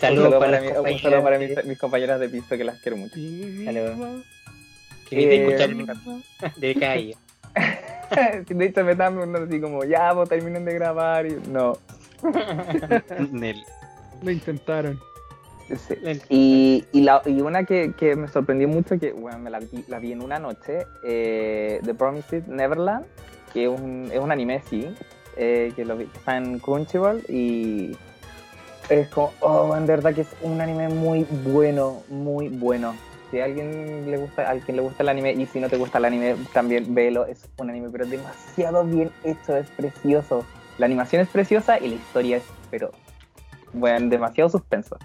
[0.00, 2.96] Saludos saludo para, mi- un saludo para mis, mis compañeras de piso que las quiero
[2.96, 3.14] mucho.
[3.16, 4.24] Saludos.
[5.08, 5.82] que Eh,
[6.56, 7.16] de calle.
[8.48, 11.26] De hecho, me están preguntando así como, ya, vos terminen de grabar.
[11.26, 11.76] Y, no.
[14.22, 15.00] Lo intentaron.
[15.68, 15.94] Sí.
[16.28, 19.84] Y, y, la, y una que, que me sorprendió mucho, que bueno, me la vi,
[19.86, 23.06] la vi en una noche, eh, The Promised Neverland,
[23.52, 24.92] que es un, es un anime, sí,
[25.36, 27.96] eh, que, lo vi- está en Crunchyroll y
[28.88, 32.96] es como, oh, en verdad que es un anime muy bueno, muy bueno.
[33.30, 35.76] Si a alguien le gusta, a quien le gusta el anime y si no te
[35.76, 40.44] gusta el anime, también velo, es un anime pero demasiado bien hecho, es precioso.
[40.78, 42.90] La animación es preciosa y la historia es, pero,
[43.72, 44.98] bueno, demasiado suspenso.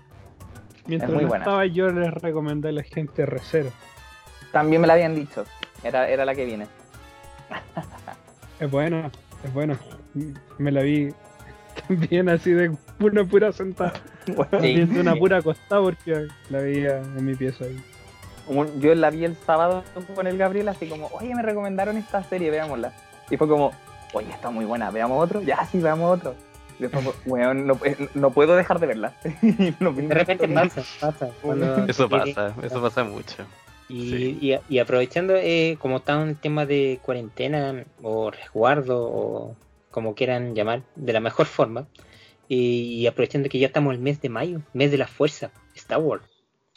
[0.87, 1.43] Mientras muy buena.
[1.45, 3.71] estaba yo les recomendé a la gente Recero.
[4.51, 5.43] También me la habían dicho.
[5.83, 6.67] Era, era la que viene.
[8.57, 9.11] Es bueno,
[9.43, 9.77] es bueno.
[10.57, 11.09] Me la vi
[11.87, 13.93] también así de una pura sentada.
[14.61, 14.85] Sí.
[14.85, 17.79] De una pura acostada porque la veía en mi pieza ahí.
[18.47, 22.23] Un- Yo la vi el sábado con el Gabriel, así como, oye, me recomendaron esta
[22.23, 22.93] serie, veámosla.
[23.29, 23.71] Y fue como,
[24.13, 25.41] oye, está muy buena, veamos otro.
[25.41, 26.35] Ya, sí, veamos otro.
[26.77, 27.79] Y después, weón, no,
[28.15, 29.13] no puedo dejar de verla.
[29.79, 31.29] No De repente pasa, pasa.
[31.41, 33.45] cuando- Eso pasa, eso pasa mucho.
[33.87, 34.37] Y, Sí.
[34.41, 39.55] y- y aprovechando, eh, como está un tema de cuarentena o resguardo o
[39.91, 41.87] como quieran llamar, de la mejor forma,
[42.49, 45.99] y, y aprovechando que ya estamos el mes de mayo, mes de la fuerza, Star
[45.99, 46.23] Wars,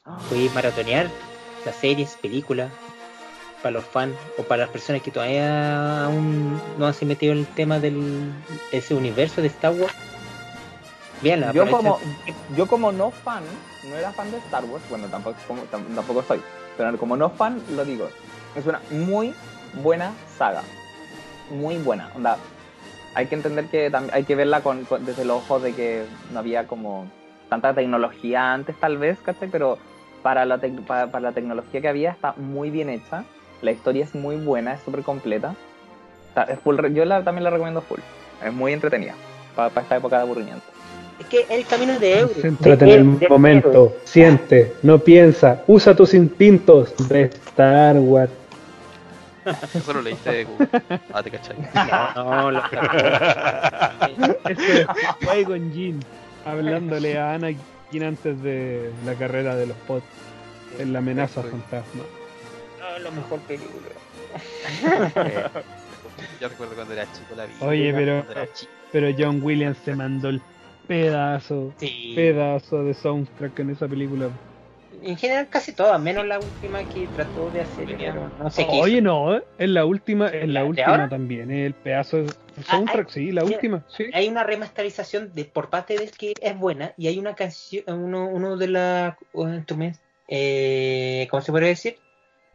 [0.31, 1.09] voy a maratonear
[1.65, 2.73] las series, películas,
[3.63, 7.41] para los fans o para las personas que todavía aún no han se metido en
[7.41, 8.33] el tema del
[8.73, 9.95] ese universo de Star Wars.
[11.21, 11.99] Veanla, Yo como,
[12.57, 13.43] yo como no fan,
[13.91, 16.41] no era fan de Star Wars, bueno, tampoco, como- tampoco soy,
[16.77, 18.09] pero como no fan, lo digo,
[18.55, 19.35] es una muy
[19.83, 20.63] buena saga,
[21.51, 22.39] muy buena, onda,
[23.15, 26.39] hay que entender que hay que verla con, con- desde los ojos de que no
[26.39, 27.11] había como
[27.49, 29.49] tanta tecnología antes tal vez, ¿cachai?
[29.49, 29.77] Pero
[30.29, 33.25] para la, para, para la tecnología que había está muy bien hecha,
[33.63, 35.55] la historia es muy buena, es súper completa,
[36.31, 38.01] O sea, es full yo la, también la recomiendo full,
[38.45, 39.15] es muy entretenida,
[39.57, 40.67] para esta época de aburrimiento.
[41.19, 42.35] Es que el camino de Euro.
[42.43, 48.31] Céntrate en el momento, siente, no piensa, usa tus instintos de Star Wars.
[49.75, 50.69] Eso lo leíste de Google.
[51.11, 51.57] Ah, te cachai.
[52.15, 52.61] No, no, lo
[54.51, 56.01] es con Jin
[56.45, 60.05] hablándole a Anakin antes de la carrera de los pods
[60.79, 62.03] en la amenaza fantasma.
[62.79, 63.89] no, lo mejor película.
[66.41, 67.53] Yo recuerdo cuando era chico la vi.
[67.61, 68.25] Oye, pero,
[68.93, 70.41] pero John Williams se mandó el
[70.87, 72.13] pedazo, Sí.
[72.15, 74.29] pedazo de soundtrack en esa película.
[75.03, 77.97] En general casi todas, menos la última que trató de hacer.
[77.99, 79.03] pero no sé qué Oye, hizo.
[79.03, 79.43] no, ¿eh?
[79.59, 81.09] en la última, en la ¿De última ahora?
[81.09, 82.33] también, el pedazo de
[82.65, 84.07] soundtrack, hay- sí, la mira, última, sí.
[84.13, 87.85] Hay una remasterización de, por parte de él que es buena y hay una canción,
[87.89, 91.97] uno, uno de las instrumentos, eh, ¿cómo se puede decir?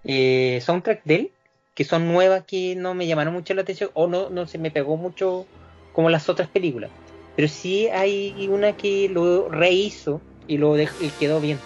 [0.03, 1.31] Eh, soundtrack de él,
[1.73, 4.71] que son nuevas que no me llamaron mucho la atención o no, no se me
[4.71, 5.45] pegó mucho
[5.93, 6.91] como las otras películas.
[7.35, 11.57] Pero sí hay una que lo rehizo y lo dej- y quedó bien.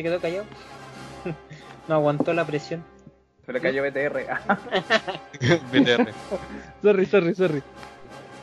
[0.00, 0.46] ¿Se quedó callado?
[1.88, 2.82] no aguantó la presión.
[3.44, 4.24] Se le cayó BTR.
[5.70, 6.14] BTR.
[6.82, 7.62] Sorry, sorry, sorry.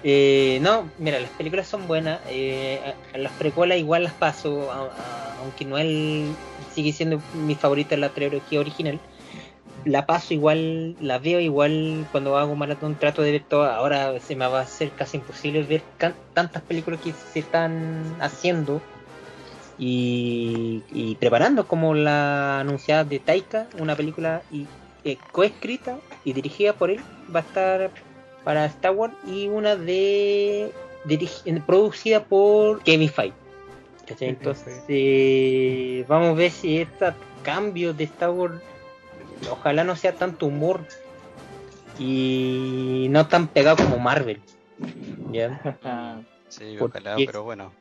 [0.04, 2.20] Eh, no, mira, las películas son buenas.
[2.30, 6.28] eh, a- a las precuelas igual las paso, a- a- aunque no él
[6.76, 9.00] sigue siendo mi favorita en la trilogía original.
[9.84, 13.76] La paso igual, la veo igual cuando hago maratón, trato de ver todas.
[13.76, 15.82] Ahora se me va a hacer casi imposible ver
[16.36, 18.80] tantas películas que se están haciendo
[19.78, 24.66] y, y preparando, como la anunciada de Taika, una película y,
[25.04, 27.00] eh, coescrita y dirigida por él.
[27.34, 27.92] Va a estar
[28.44, 30.72] para Star Wars y una de
[31.66, 33.34] producida por Kevin Feige.
[34.20, 37.13] Entonces eh, vamos a ver si este
[37.44, 38.62] cambio de Star Wars
[39.52, 40.82] ojalá no sea tanto humor
[42.00, 44.42] y no tan pegado como Marvel.
[45.32, 45.62] ¿ya?
[46.50, 47.74] Sí, ojalá, pero bueno.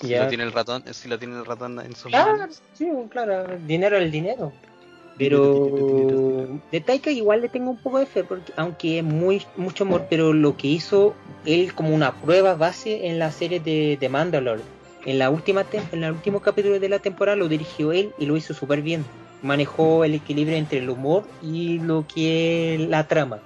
[0.00, 0.22] Si Ya.
[0.22, 2.62] lo tiene el ratón, si lo tiene el ratón en sus Claro, manos.
[2.72, 4.52] sí, claro, el dinero es el dinero.
[5.16, 9.82] Pero de Taika igual le tengo un poco de fe, porque aunque es muy mucho
[9.82, 14.08] amor, pero lo que hizo él como una prueba base en la serie de, de
[14.08, 14.62] Mandalore,
[15.04, 18.26] en la última tem- en el último capítulo de la temporada lo dirigió él y
[18.26, 19.04] lo hizo súper bien.
[19.42, 23.40] Manejó el equilibrio entre el humor y lo que es la trama.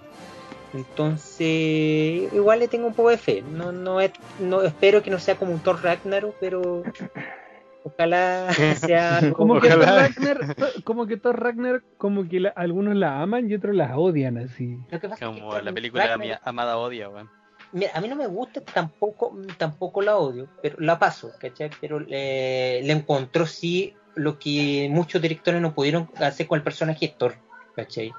[0.74, 3.42] Entonces, igual le tengo un poco de fe.
[3.42, 6.82] No, no, es, no espero que no sea como un Thor Ragnarok, pero
[7.84, 9.80] ojalá sea Como que, Thor.
[9.80, 10.40] Ragnar,
[10.84, 14.76] como que Thor Ragnar, como que la- algunos la aman y otros la odian así.
[14.90, 17.28] Lo que pasa es Como que la película Amada Odia, weón.
[17.72, 21.70] Mira, a mí no me gusta, tampoco, tampoco la odio, pero la paso, ¿cachai?
[21.80, 27.06] Pero eh, le encontró sí lo que muchos directores no pudieron hacer con el personaje
[27.08, 27.34] de Thor,
[27.74, 28.12] ¿cachai?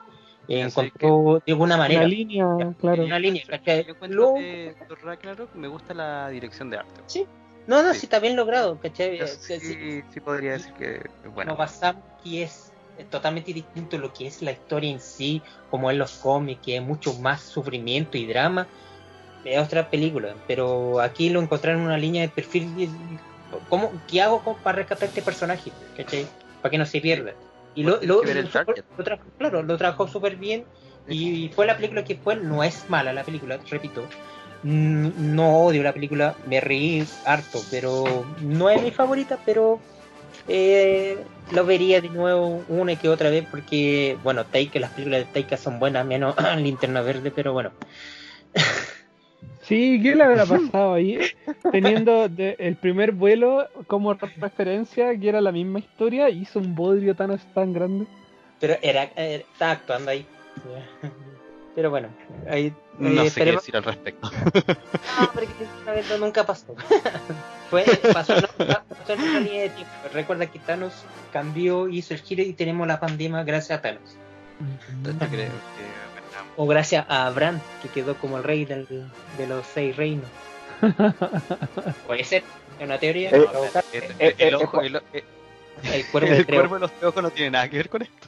[0.47, 2.45] Eh, sé encontró de alguna manera Una línea,
[2.79, 3.05] claro.
[3.05, 3.85] una línea, ¿cachai?
[3.85, 7.01] Yo encuentro que Ragnarok me gusta la dirección de arte.
[7.05, 7.25] Sí.
[7.67, 8.01] no, no, sí.
[8.01, 9.17] sí está bien logrado, ¿cachai?
[9.17, 11.55] Yo Eh, sí, sí, sí podría decir que bueno.
[11.55, 15.97] basamos que es es totalmente distinto lo que es la historia en sí, como en
[15.97, 18.67] los cómics, que es mucho más sufrimiento y drama,
[19.43, 22.89] es otra película, pero aquí lo encontraron en una línea de perfil,
[23.69, 25.71] ¿cómo, ¿qué hago para rescatar este personaje?
[25.97, 26.27] ¿cachai?
[26.61, 27.33] Para que no se pierda.
[27.75, 28.83] Y lo, lo, lo- target.
[28.97, 30.65] lo tra- claro, lo trabajó súper bien
[31.07, 34.07] y fue la película que fue, no es mala la película, repito.
[34.63, 39.81] No odio la película, me reí harto, pero no es mi favorita, pero
[40.47, 41.17] eh,
[41.51, 45.25] lo vería de nuevo una y que otra vez porque, bueno, Taika, las películas de
[45.25, 47.71] Taika son buenas, menos Linterna Verde, pero bueno.
[49.63, 51.19] Sí, ¿qué le habrá pasado ahí?
[51.71, 57.15] Teniendo de- el primer vuelo como referencia, que era la misma historia, hizo un bodrio
[57.15, 58.05] tan, tan grande.
[58.59, 60.25] Pero era, era- estaba actuando ahí.
[61.75, 62.09] Pero bueno,
[62.47, 64.29] ahí No eh, sé qué decir al respecto.
[65.19, 66.75] No, porque nunca pasó.
[67.69, 69.93] Fue, pasó, en otra- pasó en línea de tiempo.
[70.13, 70.93] Recuerda que Thanos
[71.31, 74.15] cambió, hizo el giro y tenemos la pandemia gracias a Thanos.
[75.03, 75.49] Yo creo que
[76.55, 78.87] O gracias a Bran, que quedó como el rey del-
[79.37, 80.29] de los seis reinos.
[82.07, 82.43] Puede ser,
[82.79, 83.29] es una teoría.
[83.31, 83.47] Eh,
[83.93, 85.23] el, eh, el eh, ojo, el, eh,
[85.93, 88.27] el cuervo el cuervo de los ojos no tiene nada que ver con esto.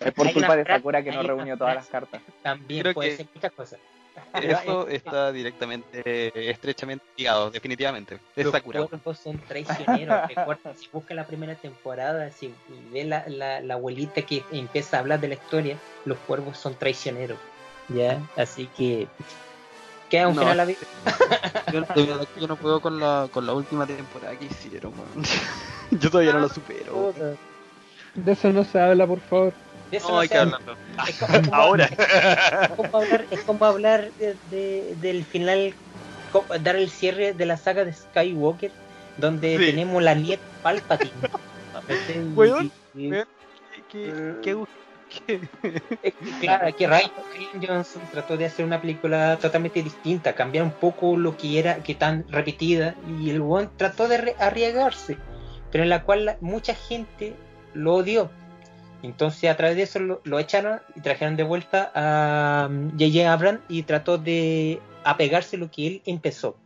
[0.00, 2.22] Es por Hay culpa de frase- Sakura que no reunió todas las cartas.
[2.42, 3.78] también creo puede que- ser muchas cosas.
[4.42, 8.18] Eso Eh, está directamente, eh, estrechamente ligado, definitivamente.
[8.34, 8.86] Es los Sakura.
[8.86, 10.28] cuervos son traicioneros.
[10.28, 12.54] Recuerda, si busca la primera temporada, si
[12.92, 16.74] ve la, la, la abuelita que empieza a hablar de la historia, los cuervos son
[16.74, 17.38] traicioneros.
[17.88, 18.20] ¿Ya?
[18.36, 19.06] Así que.
[20.10, 20.78] Queda un No, final a vida.
[21.72, 24.92] Yo, de verdad que yo no puedo con la, con la última temporada que hicieron,
[24.96, 25.24] weón.
[26.00, 27.12] Yo todavía no lo supero.
[27.16, 27.36] weón.
[28.14, 29.52] De eso no se habla, por favor.
[29.90, 30.56] De eso No, no hay que habla.
[30.56, 30.76] hablarlo.
[31.08, 31.84] Es como- es como- Ahora.
[31.86, 35.74] Es como hablar, es como hablar de- de- del final,
[36.60, 38.70] dar el cierre de la saga de Skywalker,
[39.16, 39.66] donde Sí.
[39.66, 41.12] tenemos la nieta Palpatine.
[41.14, 43.26] Y- Weón, y- weón.
[43.90, 44.56] ¿Qué, qué,
[45.26, 45.40] qué,
[46.40, 47.10] claro, que Ryan
[47.64, 51.94] Johnson trató de hacer una película totalmente distinta, cambiar un poco lo que era, que
[51.94, 55.16] tan repetida, y el one trató de arriesgarse,
[55.70, 57.34] pero en la cual mucha gente
[57.72, 58.30] lo odió.
[59.02, 63.20] Entonces a través de eso lo, echaron y trajeron de vuelta a J.J.
[63.20, 66.56] Um, Abrams y trató de apegarse a lo que él empezó.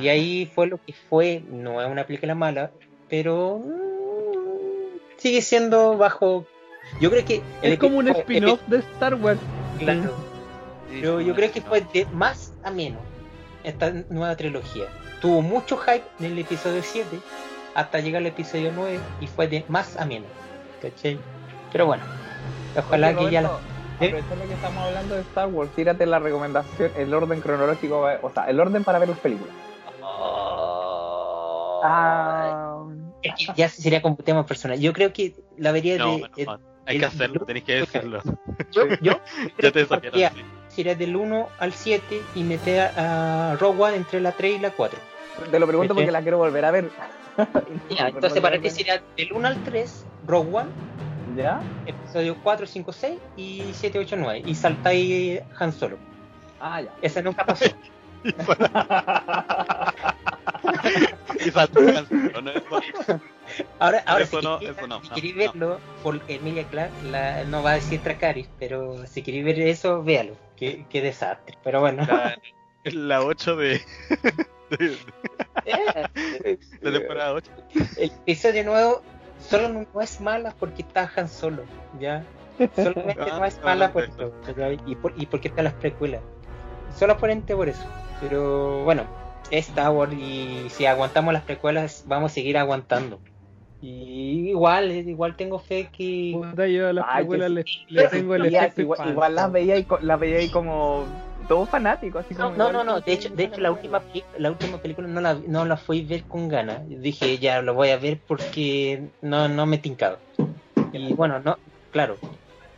[0.00, 0.12] Y ah.
[0.12, 2.70] ahí fue lo que fue, no es una película mala,
[3.08, 6.46] pero mm, sigue siendo bajo
[7.00, 7.42] yo creo que.
[7.62, 9.40] Es como un spin-off de Star Wars.
[9.78, 10.14] Claro.
[10.90, 13.00] Pero yo creo que fue de más a menos
[13.64, 14.86] esta nueva trilogía.
[15.20, 17.08] Tuvo mucho hype en el episodio 7
[17.74, 20.28] hasta llegar al episodio 9 y fue de más a menos.
[20.82, 21.18] ¿Cachai?
[21.72, 22.04] Pero bueno,
[22.76, 23.50] ojalá que ya la.
[24.00, 24.06] ¿Eh?
[24.06, 28.44] Aprovechando que estamos hablando de Star Wars, tírate la recomendación, el orden cronológico, o sea,
[28.44, 29.54] el orden para ver las películas.
[30.02, 31.80] Oh.
[31.84, 32.84] Ah.
[33.22, 34.78] Es que ya sería como tema personal.
[34.80, 36.28] Yo creo que la vería de.
[36.84, 38.20] Hay que hacerlo, tenéis que decirlo.
[38.72, 39.20] Yo, yo,
[39.58, 39.86] yo te
[40.68, 44.70] Sería del 1 al 7 y meter a Rogue One entre la 3 y la
[44.70, 44.98] 4.
[45.50, 46.90] Te lo pregunto porque la quiero volver a ver.
[47.90, 50.70] ya, entonces para ti sería del 1 al 3, Rogue One.
[51.36, 51.60] ¿Ya?
[51.86, 54.42] Episodio 4, 5, 6 y 7, 8, 9.
[54.46, 55.98] Y saltáis Han Solo.
[56.60, 56.92] Ah, ya.
[57.00, 57.64] Esa nunca pasó.
[61.44, 62.42] y saltáis Han Solo.
[62.42, 62.50] ¿no?
[63.78, 64.58] Ahora, ahora si, no,
[65.14, 69.60] queréis verlo, por Emilia Clark la, no va a decir Tracaris, pero si queréis ver
[69.60, 70.36] eso, véalo.
[70.56, 71.56] Qué, qué desastre.
[71.64, 72.06] Pero bueno.
[72.06, 72.38] La,
[72.84, 73.80] la 8 de.
[74.70, 74.96] de,
[76.80, 77.50] de temporada 8.
[77.96, 79.02] El episodio nuevo
[79.48, 81.64] solo no es mala porque está Han Solo,
[82.00, 82.24] ¿ya?
[82.76, 84.32] Solamente ah, no es mala por eso,
[84.86, 86.20] y, por, y porque están las precuelas.
[86.96, 87.84] Solo por por eso.
[88.20, 89.04] Pero bueno,
[89.50, 93.20] es Star Wars y si aguantamos las precuelas, vamos a seguir aguantando.
[93.80, 96.30] Y igual, igual tengo fe que.
[96.30, 97.64] yo a las precuelas le,
[98.08, 98.82] tengo el efecto.
[98.82, 101.04] Igual, las veía y las veía ahí como
[101.48, 104.02] todo fanático, así no, No, no, no, de hecho, de hecho la última
[104.38, 106.80] la última película no la, no la fui a ver con ganas.
[106.88, 110.18] Dije, ya lo voy a ver porque no, no me tincado.
[110.92, 111.58] Y bueno, no,
[111.90, 112.16] claro.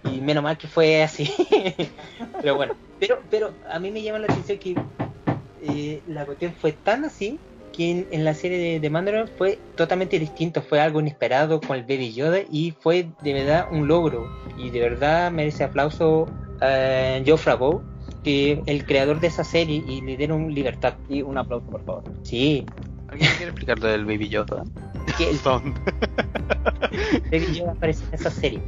[0.05, 1.33] Y menos mal que fue así.
[2.41, 4.75] pero bueno, pero, pero a mí me llama la atención que
[5.63, 7.39] eh, la cuestión fue tan así
[7.73, 11.83] que en, la serie de, de Mandalorian fue totalmente distinto, fue algo inesperado con el
[11.83, 16.29] Baby Yoda y fue de verdad un logro y de verdad merece aplauso
[16.61, 17.83] a Joe Favreau,
[18.25, 20.95] que el creador de esa serie y le dieron libertad.
[21.09, 22.05] Y un aplauso por favor.
[22.23, 22.67] Sí.
[23.09, 24.65] ¿Alguien quiere explicar lo del Baby Yoda?
[25.17, 25.39] Que el,
[27.31, 28.63] Baby Yoda aparece en esa serie.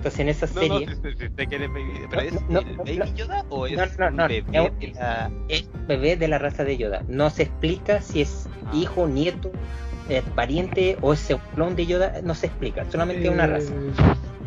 [0.00, 0.86] Entonces en esa serie.
[0.86, 4.42] No, si, te quieres baby, ¿pero es no, Baby Yoda o es un bebé
[4.80, 5.30] de la...
[5.48, 7.04] Es bebé de la raza de Yoda.
[7.06, 8.74] No se explica si es ah.
[8.74, 9.52] hijo, nieto,
[10.08, 12.22] eh, pariente o es un clon de Yoda.
[12.22, 12.90] No se explica.
[12.90, 13.74] Solamente una raza.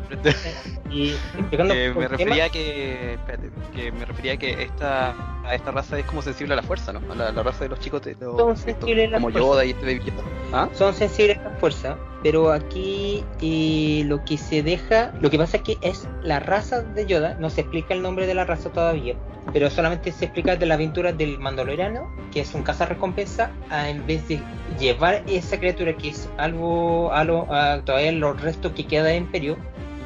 [0.92, 1.14] y
[1.50, 5.16] que me refería que, espérate, que me refería que esta
[5.52, 7.00] esta raza es como sensible a la fuerza, ¿no?
[7.12, 10.14] A la, raza de los chicos de los, Son sensibles como Yoda y este baby
[10.54, 10.70] ¿Ah?
[10.74, 15.58] Son sensibles a la fuerza, pero aquí eh, lo que se deja, lo que pasa
[15.58, 18.70] es que es la raza de Yoda, no se explica el nombre de la raza
[18.70, 19.16] todavía,
[19.52, 24.06] pero solamente se explica de la aventura del Mandaloriano, que es un caza recompensa, en
[24.06, 24.40] vez de
[24.80, 29.58] llevar esa criatura que es algo, algo a, todavía los restos que queda de Imperio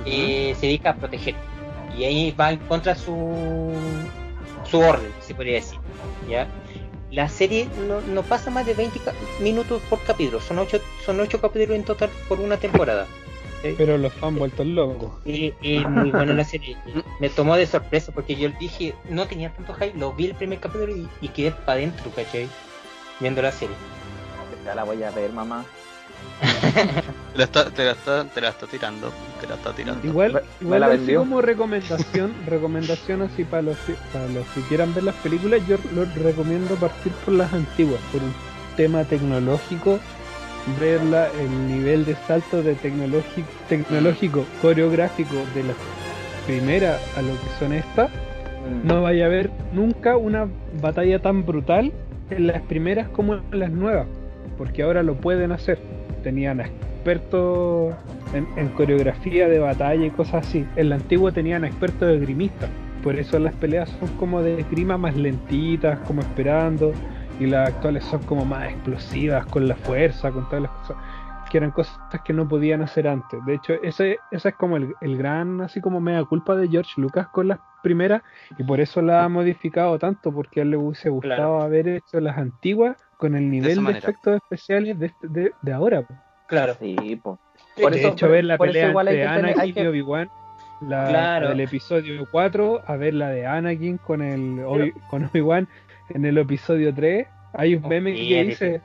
[0.05, 1.35] eh, se dedica a proteger.
[1.97, 3.73] Y ahí va en contra su,
[4.69, 5.79] su orden, se podría decir.
[6.29, 6.47] ¿ya?
[7.11, 8.99] La serie no, no pasa más de 20
[9.39, 13.07] minutos por capítulo, son 8, son 8 capítulos en total por una temporada.
[13.61, 15.11] Pero los fans vueltos locos.
[15.25, 15.51] Y,
[15.89, 16.77] muy buena la serie.
[17.19, 20.59] Me tomó de sorpresa porque yo dije, no tenía tanto hype, lo vi el primer
[20.59, 22.47] capítulo y, y quedé para adentro, ¿cachai?
[23.19, 23.75] Viendo la serie.
[24.63, 25.65] Ya la voy a ver, mamá
[27.33, 29.11] te, la está, te, la está, te la está tirando,
[29.41, 30.05] te la está tirando.
[30.05, 33.77] Igual, igual así como recomendación, recomendación así para los,
[34.13, 38.21] para los que quieran ver las películas, yo los recomiendo partir por las antiguas, por
[38.21, 38.33] un
[38.75, 39.99] tema tecnológico,
[40.79, 45.75] verla, el nivel de salto de tecnológico, tecnológico coreográfico de las
[46.45, 48.87] primeras a lo que son estas, mm.
[48.87, 50.47] no vaya a haber nunca una
[50.81, 51.91] batalla tan brutal
[52.29, 54.05] en las primeras como en las nuevas,
[54.57, 55.79] porque ahora lo pueden hacer
[56.23, 57.95] tenían expertos
[58.33, 60.65] en, coreografía de batalla y cosas así.
[60.75, 62.69] En la antigua tenían expertos de grimistas.
[63.03, 66.91] Por eso las peleas son como de esgrima más lentitas, como esperando.
[67.39, 70.97] Y las actuales son como más explosivas, con la fuerza, con todas las cosas.
[71.49, 73.39] Que eran cosas que no podían hacer antes.
[73.45, 77.27] De hecho, ese, ese es como el, gran, así como mega culpa de George Lucas
[77.29, 78.21] con las primeras.
[78.57, 82.19] Y por eso la ha modificado tanto, porque a él le hubiese gustado haber hecho
[82.19, 86.03] las antiguas con el nivel de, efectos especiales de, de, de ahora.
[86.47, 86.75] Claro.
[86.79, 87.39] Sí, Por
[87.93, 90.29] de eso, hecho, ver la pelea entre Anakin y Obi-Wan
[90.81, 91.49] la Claro.
[91.49, 95.67] del episodio 4 a ver la de Anakin con el Obi- con Obi-Wan
[96.09, 97.27] en el episodio 3.
[97.53, 98.81] Hay un meme que dice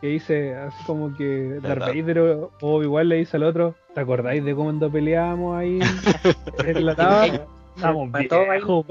[0.00, 1.80] que dice así como que Darth.
[1.88, 5.78] Vader o o Obi-Wan le dice al otro, ¿te acordáis de cuando peleábamos ahí
[6.66, 7.46] en la tabla?
[7.76, 8.84] Estamos Para todo hay- Oh,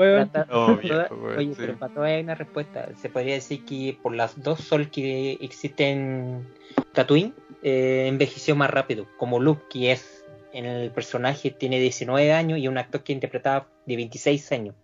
[1.38, 1.53] Oye, sí.
[1.57, 2.89] pero para todo hay una respuesta.
[2.95, 6.47] Se podría decir que por las dos sol que existen
[6.93, 9.05] Tatooine, eh, envejeció más rápido.
[9.17, 13.67] Como Luke, que es en el personaje tiene 19 años y un actor que interpretaba
[13.86, 14.75] de 26 años.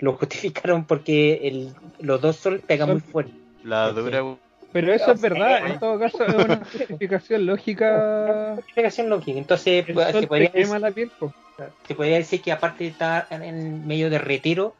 [0.00, 3.32] Lo justificaron porque el, los dos sol pegan muy fuerte.
[3.64, 4.24] La dura.
[4.72, 8.54] Pero eso es verdad, en todo caso es una justificación lógica.
[8.58, 9.38] Explicación lógica.
[9.38, 11.32] Entonces, El pues, sol se podría te quema decir- la piel, po.
[11.86, 14.74] Se podría decir que aparte de estar en- medio de retiro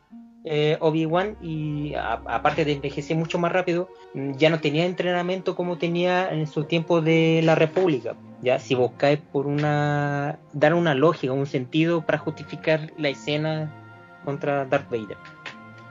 [0.49, 5.57] eh, Obi-Wan y a- aparte de envejecer mucho más rápido mm, ya no tenía entrenamiento
[5.57, 10.95] como tenía en su tiempo de la República ya si buscáis por una dar una
[10.95, 13.73] lógica un sentido para justificar la escena
[14.25, 15.17] contra Darth Vader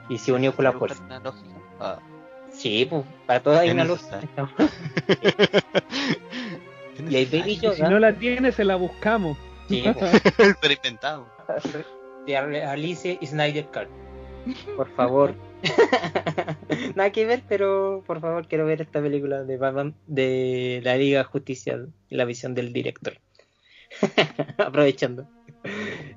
[0.08, 1.54] y se unió con la fuerza Una lógica.
[1.80, 1.98] Ah.
[2.50, 4.20] sí pues para todos hay una lógica
[6.98, 9.36] y Baby si no la tiene, se la buscamos.
[9.68, 9.84] Sí,
[10.60, 11.26] Pero inventado.
[12.26, 13.88] de Alice Snyder Cut.
[14.76, 15.34] Por favor.
[16.94, 21.18] Nada que ver, pero por favor quiero ver esta película de Batman de la Liga
[21.18, 21.78] de Justicia,
[22.10, 23.14] la visión del director.
[24.58, 25.26] Aprovechando.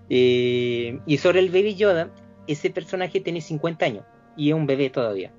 [0.10, 2.10] Eh, y sobre el Baby Yoda,
[2.48, 5.32] ese personaje tiene 50 años y es un bebé todavía.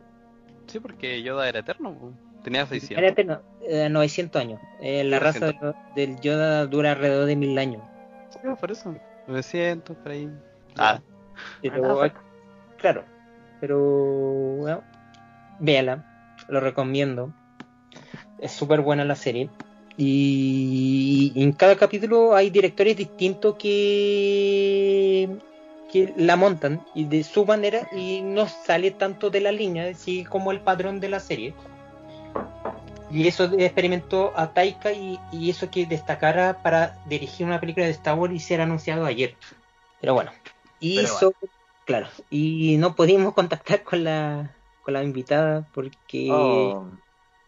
[0.66, 2.14] Sí, porque Yoda era eterno.
[2.42, 2.98] Tenía 600.
[2.98, 4.60] Era eterno, eh, 900 años.
[4.80, 7.82] Eh, la raza de- del Yoda dura alrededor de mil años.
[8.58, 8.94] Por eso.
[9.26, 10.30] 900, por ahí.
[10.76, 11.00] Ah,
[11.62, 12.12] Pero, Ah,
[12.78, 13.04] claro,
[13.60, 14.82] pero bueno,
[15.58, 17.32] véala, lo recomiendo.
[18.38, 19.50] Es súper buena la serie.
[19.96, 25.28] Y en cada capítulo hay directores distintos que,
[25.92, 30.24] que la montan y de su manera y no sale tanto de la línea, así
[30.24, 31.54] como el padrón de la serie.
[33.10, 37.92] Y eso experimentó a Taika y, y eso que destacara para dirigir una película de
[37.92, 39.36] Star Wars y ser anunciado ayer.
[40.00, 40.30] Pero bueno.
[40.78, 41.36] Y Pero sobre-
[41.86, 46.88] claro, y no pudimos contactar con la con la invitada porque Oh.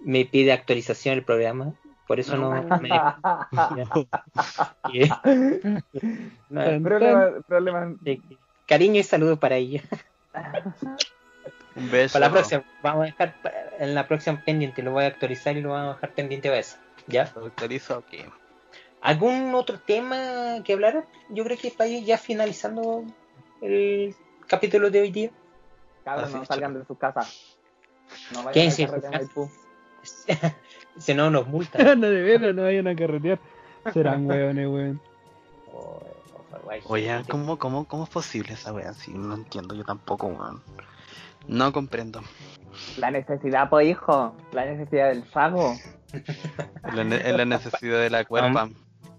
[0.01, 1.73] me pide actualización el programa.
[2.07, 2.91] Por eso no, me
[6.51, 7.97] No, problema,
[8.67, 9.83] cariño y saludo para ella.
[11.77, 12.15] Un beso.
[12.15, 13.35] Para la próxima, vamos a dejar
[13.79, 16.61] en la próxima pendiente, lo voy a actualizar y lo vamos a dejar pendiente para
[16.61, 16.77] eso.
[17.07, 17.31] ¿Ya?
[17.35, 17.99] ¿Lo actualizo?
[17.99, 18.27] Ok.
[19.01, 21.05] ¿Algún otro tema que hablar?
[21.29, 23.05] Yo creo que para ir ya finalizando
[23.61, 24.15] el
[24.47, 25.31] capítulo de hoy día.
[26.05, 27.57] Cabros, no salgan de sus casas.
[28.33, 29.33] No vayan Quédense a
[30.99, 32.01] si no, nos multan.
[32.01, 33.39] no, de veras, no vayan a carretear.
[33.93, 35.01] Serán hueones, weón.
[36.85, 38.93] Oye, ¿cómo, cómo, ¿cómo es posible esa wea?
[38.95, 40.63] Sí, no entiendo, yo tampoco, weón.
[41.49, 42.23] No comprendo.
[42.99, 44.35] La necesidad, pues hijo.
[44.53, 45.75] La necesidad del sago.
[46.13, 48.69] Es la, ne- es la necesidad de la cuerpa.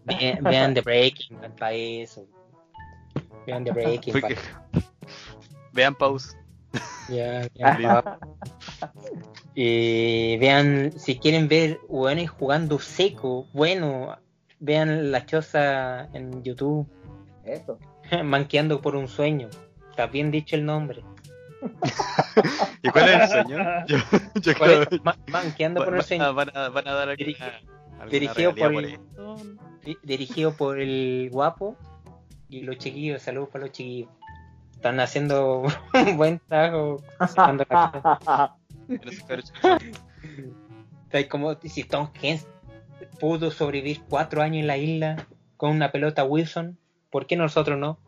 [0.06, 2.26] Ve- Vean The Breaking Bad para eso.
[3.46, 4.14] Vean The Breaking.
[4.14, 4.38] Porque-
[5.74, 6.38] Vean pause.
[7.10, 8.18] Ya, ya.
[9.56, 14.18] Y vean, si quieren ver hueones jugando seco, bueno,
[14.60, 16.88] vean la choza en YouTube,
[17.46, 17.78] Eso.
[18.24, 19.50] manqueando por un sueño.
[19.92, 21.04] Está bien dicho el nombre.
[22.82, 23.58] ¿Y cuál es el sueño?
[23.88, 23.98] Yo,
[24.42, 26.34] yo creo- Ma- manqueando por van, sueño.
[26.34, 27.42] van a, van a dar alguna, Dirigi-
[27.92, 29.00] alguna dirigido por por el-.
[29.86, 31.76] Di- Dirigido por el guapo
[32.50, 33.22] y los chiquillos.
[33.22, 34.10] Saludos para los chiquillos.
[34.74, 37.02] Están haciendo un buen trabajo.
[41.30, 42.48] como si Tom Hanks
[43.20, 46.78] pudo sobrevivir cuatro años en la isla con una pelota Wilson,
[47.10, 48.00] ¿por qué nosotros no?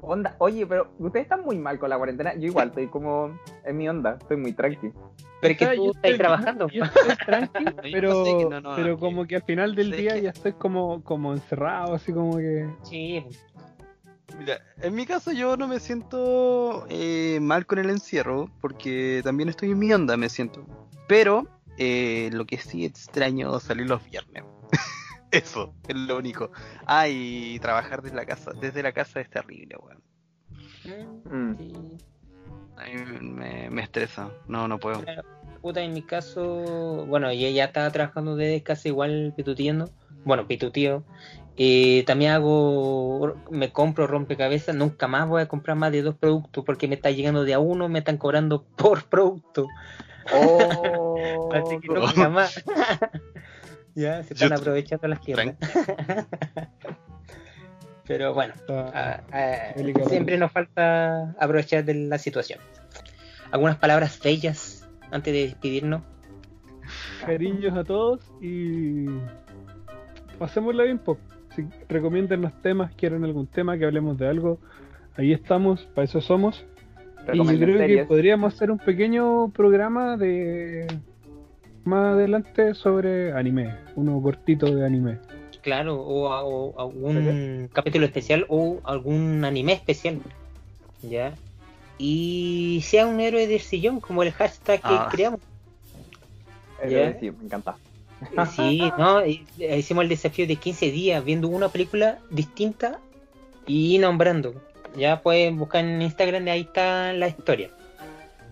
[0.00, 2.34] Onda, oye, pero ustedes están muy mal con la cuarentena.
[2.34, 4.92] Yo igual estoy como en mi onda, estoy muy tranqui.
[5.40, 6.68] Pero es que tú yo estás estoy- trabajando.
[6.68, 9.74] Yo estoy tranqui, pero, no sé que no, no, pero no, como que- al final
[9.74, 12.68] del día que- ya estoy como, como encerrado, así como que.
[12.82, 13.24] Sí,
[14.38, 19.48] Mira, en mi caso yo no me siento eh, mal con el encierro, porque también
[19.48, 20.64] estoy en mi onda, me siento.
[21.08, 21.46] Pero
[21.78, 24.44] eh, lo que sí extraño salir los viernes.
[25.32, 26.50] Eso, es lo único.
[26.86, 30.02] Ah, y trabajar desde la casa, desde la casa es terrible, weón.
[31.24, 31.54] Mm.
[32.76, 35.04] A mí me, me estresa, no, no puedo.
[35.60, 39.90] Puta, en mi caso, bueno, y ella estaba trabajando desde casa igual pituteando.
[40.24, 41.04] Bueno, pitutío.
[41.56, 46.64] Eh, también hago, me compro rompecabezas, nunca más voy a comprar más de dos productos
[46.64, 49.66] porque me está llegando de a uno, me están cobrando por producto.
[50.32, 52.64] Oh, Así que nunca más.
[53.98, 55.56] ya, se están Yo- aprovechando las tiendas.
[58.06, 60.08] Pero bueno, ah, ah, delicado.
[60.08, 62.58] siempre nos falta aprovechar de la situación.
[63.50, 66.02] ¿Algunas palabras bellas antes de despedirnos?
[67.26, 69.04] Cariños a todos y
[70.38, 71.18] pasémosla bien, po.
[71.54, 74.58] Si recomiendan temas, quieren algún tema, que hablemos de algo,
[75.16, 76.64] ahí estamos, para eso somos.
[77.24, 80.86] Y yo Recomienden creo que podríamos hacer un pequeño programa de
[81.88, 85.18] más adelante sobre anime, uno cortito de anime.
[85.62, 90.20] Claro, o, o algún capítulo especial o algún anime especial.
[91.02, 91.34] ¿Ya?
[91.98, 95.08] Y sea un héroe del sillón, como el hashtag que Ah.
[95.10, 95.40] creamos.
[96.88, 97.18] Ya.
[97.18, 97.76] Sí, me encanta.
[98.22, 99.20] Eh, Sí, ¿no?
[99.20, 99.42] Eh,
[99.78, 103.00] Hicimos el desafío de 15 días viendo una película distinta
[103.66, 104.54] y nombrando.
[104.96, 107.70] Ya pueden buscar en Instagram ahí está la historia.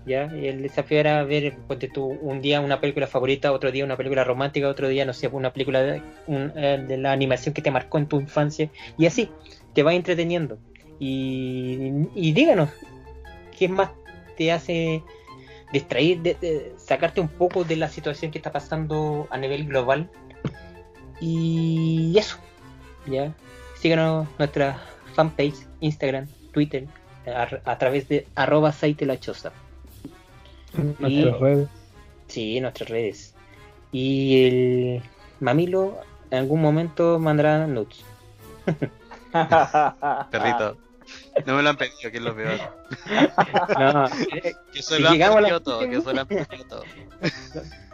[0.07, 0.33] ¿Ya?
[0.37, 3.97] Y el desafío era ver, ponte tú, un día una película favorita, otro día una
[3.97, 7.61] película romántica, otro día, no sé, una película de, un- eh, de la animación que
[7.61, 8.71] te marcó en tu infancia.
[8.97, 9.29] Y así,
[9.75, 10.59] te va entreteniendo.
[11.01, 12.71] Y, y díganos,
[13.59, 13.91] ¿qué más
[14.37, 15.03] te hace
[15.73, 16.37] distraer,
[16.79, 20.09] sacarte un poco de la situación que está pasando a nivel global?
[21.21, 22.37] Y eso,
[23.07, 23.35] ¿ya?
[23.81, 24.81] Síganos nuestra
[25.15, 26.87] fanpage, Instagram, Twitter,
[27.27, 29.53] a, a través de arroba Saite la Choza.
[30.99, 31.69] Nuestras redes.
[32.29, 33.35] Sí, nuestras redes.
[33.93, 35.03] Y el
[35.41, 35.99] mamilo
[36.31, 38.05] en algún momento mandará nudes.
[40.31, 40.77] Perrito.
[41.45, 42.59] No me lo han pedido, que es lo peor.
[43.79, 46.27] No, eh, Que se lo han Llegamos a la- pedido todo, que se lo han
[46.27, 46.83] pedido todo.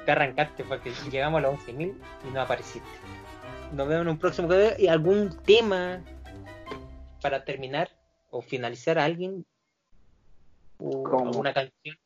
[0.07, 1.95] te arrancaste porque llegamos a los 11.000
[2.27, 2.89] y no apareciste.
[3.73, 6.01] Nos vemos en un próximo video y algún tema
[7.21, 7.91] para terminar
[8.31, 9.45] o finalizar a alguien
[10.79, 11.27] o ¿Cómo?
[11.29, 11.97] alguna canción.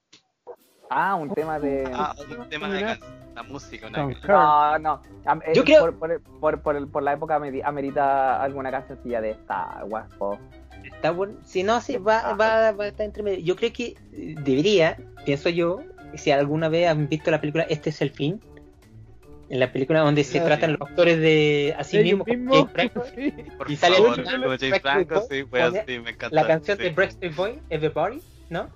[0.90, 1.88] Ah, un tema de.
[1.92, 2.98] Ah, un tema de can-
[3.34, 4.06] la música, una.
[4.26, 5.02] No, no.
[5.44, 9.84] Eh, Yo creo- Por, por, por, por, la época ameri- amerita alguna cancioncilla de Star
[9.84, 10.08] Wars.
[10.18, 10.38] po.
[10.84, 11.34] Está bueno.
[11.44, 13.40] Si no, sí, va, va, va a estar entre medio.
[13.40, 15.80] Yo creo que eh, debería, pienso yo,
[16.14, 18.40] si alguna vez han visto la película Este es el fin,
[19.48, 23.32] en la película donde se Ah, tratan los actores de así mismo, James Franco, sí.
[23.58, 26.34] Por Y sale favor, el- como James Backstreet Franco, sí, pues pone así, me encanta.
[26.34, 26.82] la canción sí.
[26.84, 28.68] de Backstreet Boy, Everybody, ¿no?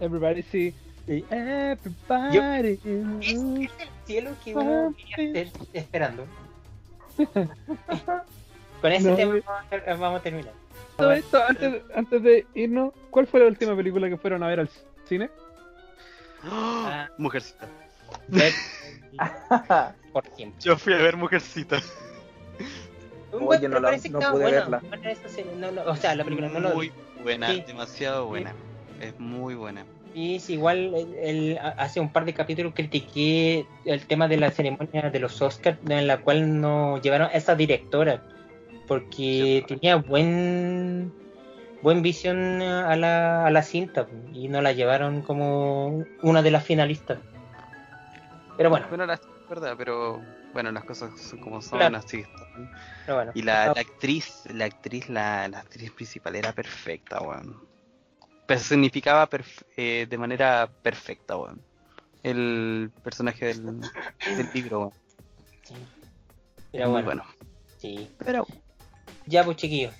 [0.00, 0.42] Everybody.
[0.42, 0.74] Sí.
[1.06, 2.78] Everybody.
[3.20, 4.94] Es, es el cielo que uno
[5.72, 6.26] esperando.
[8.82, 10.52] Con ese No, tema me- vamos a, vamos a terminar.
[10.96, 14.60] Todo esto, antes, antes de irnos, ¿cuál fue la última película que fueron a ver
[14.60, 14.70] al
[15.08, 15.30] cine?
[16.42, 17.08] ¡Ah!
[17.18, 17.66] Mujercita.
[18.28, 18.52] Ver-
[20.12, 20.60] Por siempre.
[20.60, 21.76] Yo fui a ver Mujercita.
[23.32, 24.78] Oye, Bueno, no la- parece que no estaba pude buena.
[24.80, 25.18] verla.
[25.28, 26.92] Serie, no, no, o sea, la película no lo Muy
[27.22, 27.64] buena, Sí.
[27.66, 28.54] demasiado buena.
[29.00, 29.84] Es muy buena.
[30.16, 35.10] Y es igual, el- hace un par de capítulos critiqué el tema de la ceremonia
[35.10, 38.22] de los Oscars, en la cual no llevaron a esa directora,
[38.88, 41.12] porque tenía buen
[41.82, 46.64] buen visión a la, a la cinta y no la llevaron como una de las
[46.64, 47.18] finalistas.
[48.56, 50.22] Pero bueno, Bueno, la verdad, pero
[50.54, 51.98] bueno, las cosas son como son, Claro.
[51.98, 52.70] así están.
[53.04, 53.32] pero bueno.
[53.34, 57.54] Y la, la actriz, la actriz, la, la actriz principal era perfecta, weón.
[57.54, 57.75] Personificaba
[58.46, 61.60] perf- eh, de manera perfecta, weón.
[62.22, 64.92] El personaje del, del libro, weón.
[65.62, 65.74] Sí.
[66.72, 67.24] Pero bueno, bueno.
[67.78, 68.10] sí.
[68.24, 68.46] Pero
[69.26, 69.94] Ya pues chiquillos,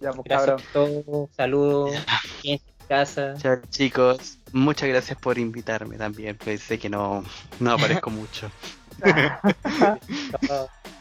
[0.00, 1.02] Ya, pues, gracias cabrón.
[1.04, 1.92] por todo, saludos,
[2.44, 3.34] en casa.
[3.38, 6.36] Chao, chicos, muchas gracias por invitarme también.
[6.36, 7.24] Pensé que no,
[7.60, 8.50] no aparezco mucho.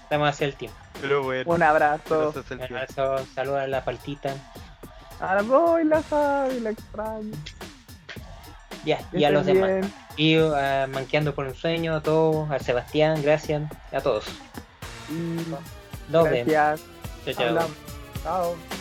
[0.04, 0.78] Estamos hacia el tiempo.
[1.02, 2.34] Pero bueno, Un abrazo.
[2.52, 4.36] Un abrazo, saludos a la paltita.
[5.22, 7.32] Ahora voy, la sabe, la extraño.
[8.84, 9.86] Ya, Que y a estés los demás.
[10.18, 13.62] Y a Manqueando por un sueño, a todos, a Sebastián, gracias,
[13.92, 14.26] a todos.
[15.10, 15.14] Y
[16.10, 16.48] Nos vemos.
[16.48, 16.82] gracias.
[17.26, 17.48] Chao, chao.
[17.48, 17.72] Hablamos.
[18.24, 18.81] Chao.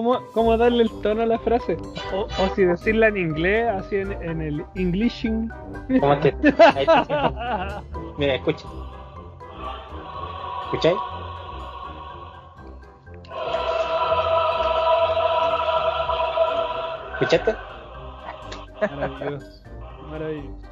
[0.00, 1.76] ¿Cómo, ¿cómo darle el tono a la frase?
[2.14, 5.52] O, o si decirla en inglés, así en, en el Englishing.
[6.00, 6.32] ¿Cómo es que?
[8.16, 8.66] Mira, escucha.
[10.64, 10.96] ¿Escucháis?
[17.20, 17.54] ¿Escuchaste?
[18.80, 19.62] Maravilloso.
[20.08, 20.69] Maravilloso.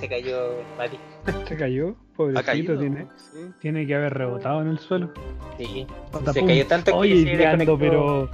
[0.00, 0.98] Se cayó Mati.
[1.48, 2.78] Se cayó, pobrecito, caído.
[2.78, 3.38] tiene, Sí.
[3.60, 5.10] tiene que haber rebotado en el suelo.
[5.58, 5.86] Sí.
[6.32, 8.30] Se cayó tanto que Oye, se y ando, pero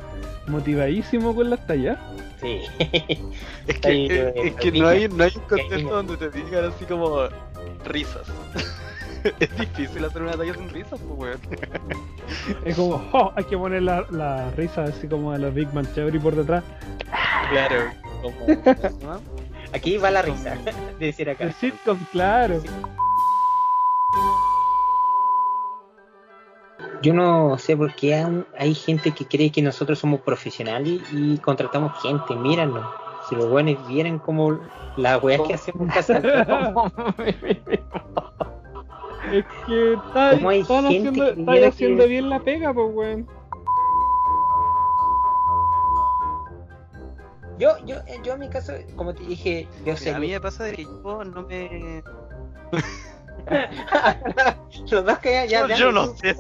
[0.48, 1.98] motivadísimo con las tallas.
[2.40, 2.60] Sí.
[3.68, 6.30] Es Está ahí, que, eh, es que no hay, no hay un contexto donde te
[6.30, 7.20] digan así como
[7.84, 8.26] risas.
[9.38, 11.40] es difícil hacer una talla sin risas, pues weón.
[12.64, 15.86] Es como, oh, hay que poner la, la risa así como a los Big Man
[15.94, 16.64] Theory por detrás.
[17.50, 18.34] Claro, como.
[19.72, 20.56] Aquí va la risa.
[20.98, 21.44] De decir acá.
[21.44, 22.60] El sitcom, claro.
[27.02, 31.36] Yo no sé por qué aún hay gente que cree que nosotros somos profesionales y
[31.38, 32.34] contratamos gente.
[32.36, 32.86] Míranos.
[33.28, 34.60] Si los buenos vieran como
[34.96, 36.18] las weas que hacemos en casa.
[39.32, 42.74] Es que está, ¿Cómo hay están gente haciendo, que viera haciendo que- bien la pega,
[42.74, 43.26] pues, weón.
[47.58, 50.14] Yo, yo, eh, yo en mi caso, como te dije, yo sé.
[50.14, 52.02] A mí me pasa de que yo no me.
[54.90, 55.44] los dos que ya.
[55.46, 56.36] ya yo, yo no sé.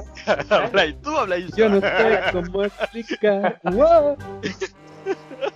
[0.50, 3.60] habláis tú, habláis Yo no sé cómo explicar.
[3.64, 4.16] Wow.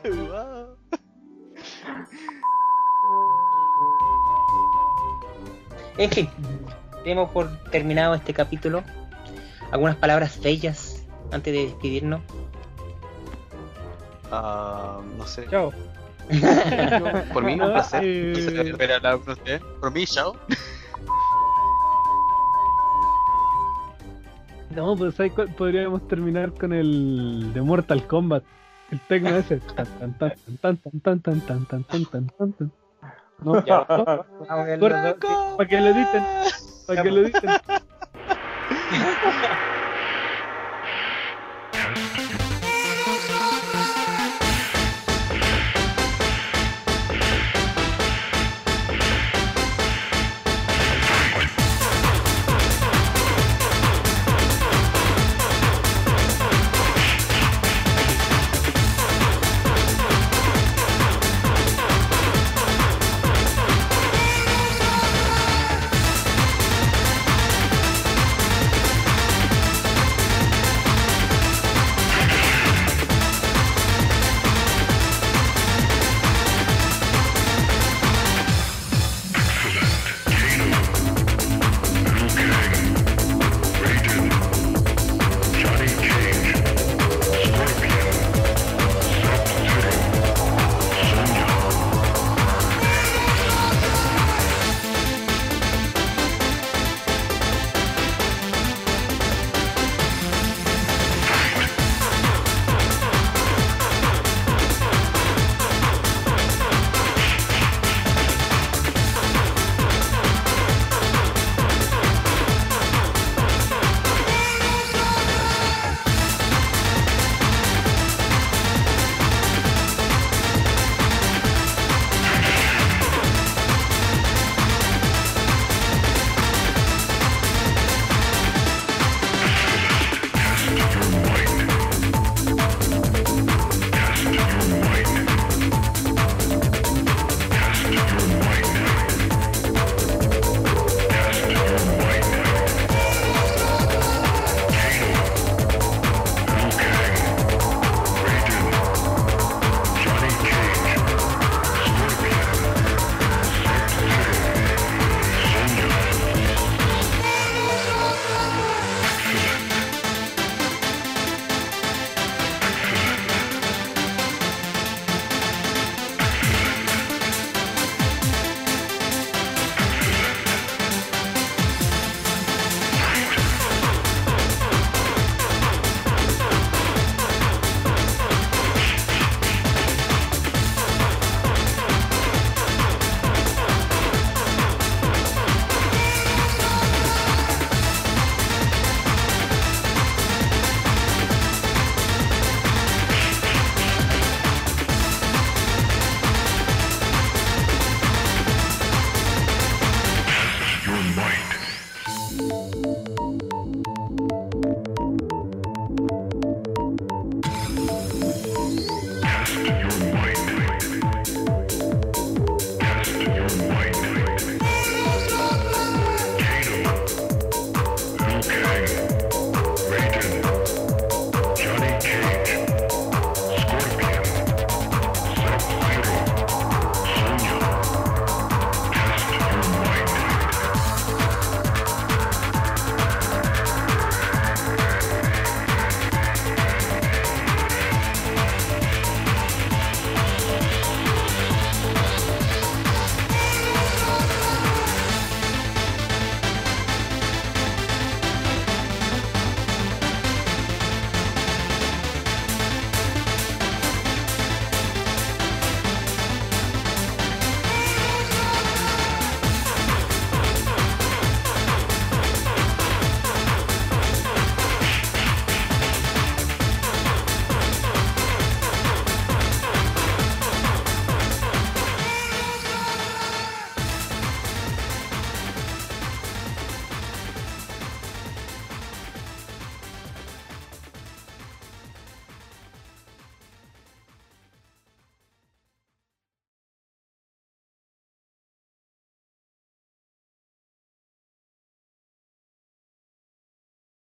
[0.05, 0.77] Wow.
[5.99, 6.29] En fin,
[7.05, 8.83] demos por terminado este capítulo.
[9.71, 12.23] Algunas palabras bellas antes de despedirnos.
[14.31, 15.47] Ah, no sé.
[15.51, 15.73] Chao.
[17.33, 18.03] Por mí, un placer.
[18.05, 19.61] Eh, No sé, ver hablar con usted.
[19.81, 20.35] Por mí, chao.
[24.75, 25.49] No, pues ¿sabes cuál?
[25.55, 28.43] podríamos terminar con el de Mortal Kombat.
[28.91, 29.57] El tecno ese.
[29.59, 32.73] Tan, tan, tan, tan, tan, tan, tan, tan, tan, tan, tan, tan, tan.
[33.39, 33.85] No, Ya.
[33.87, 36.25] para que lo editen,
[36.87, 37.51] para que lo editen.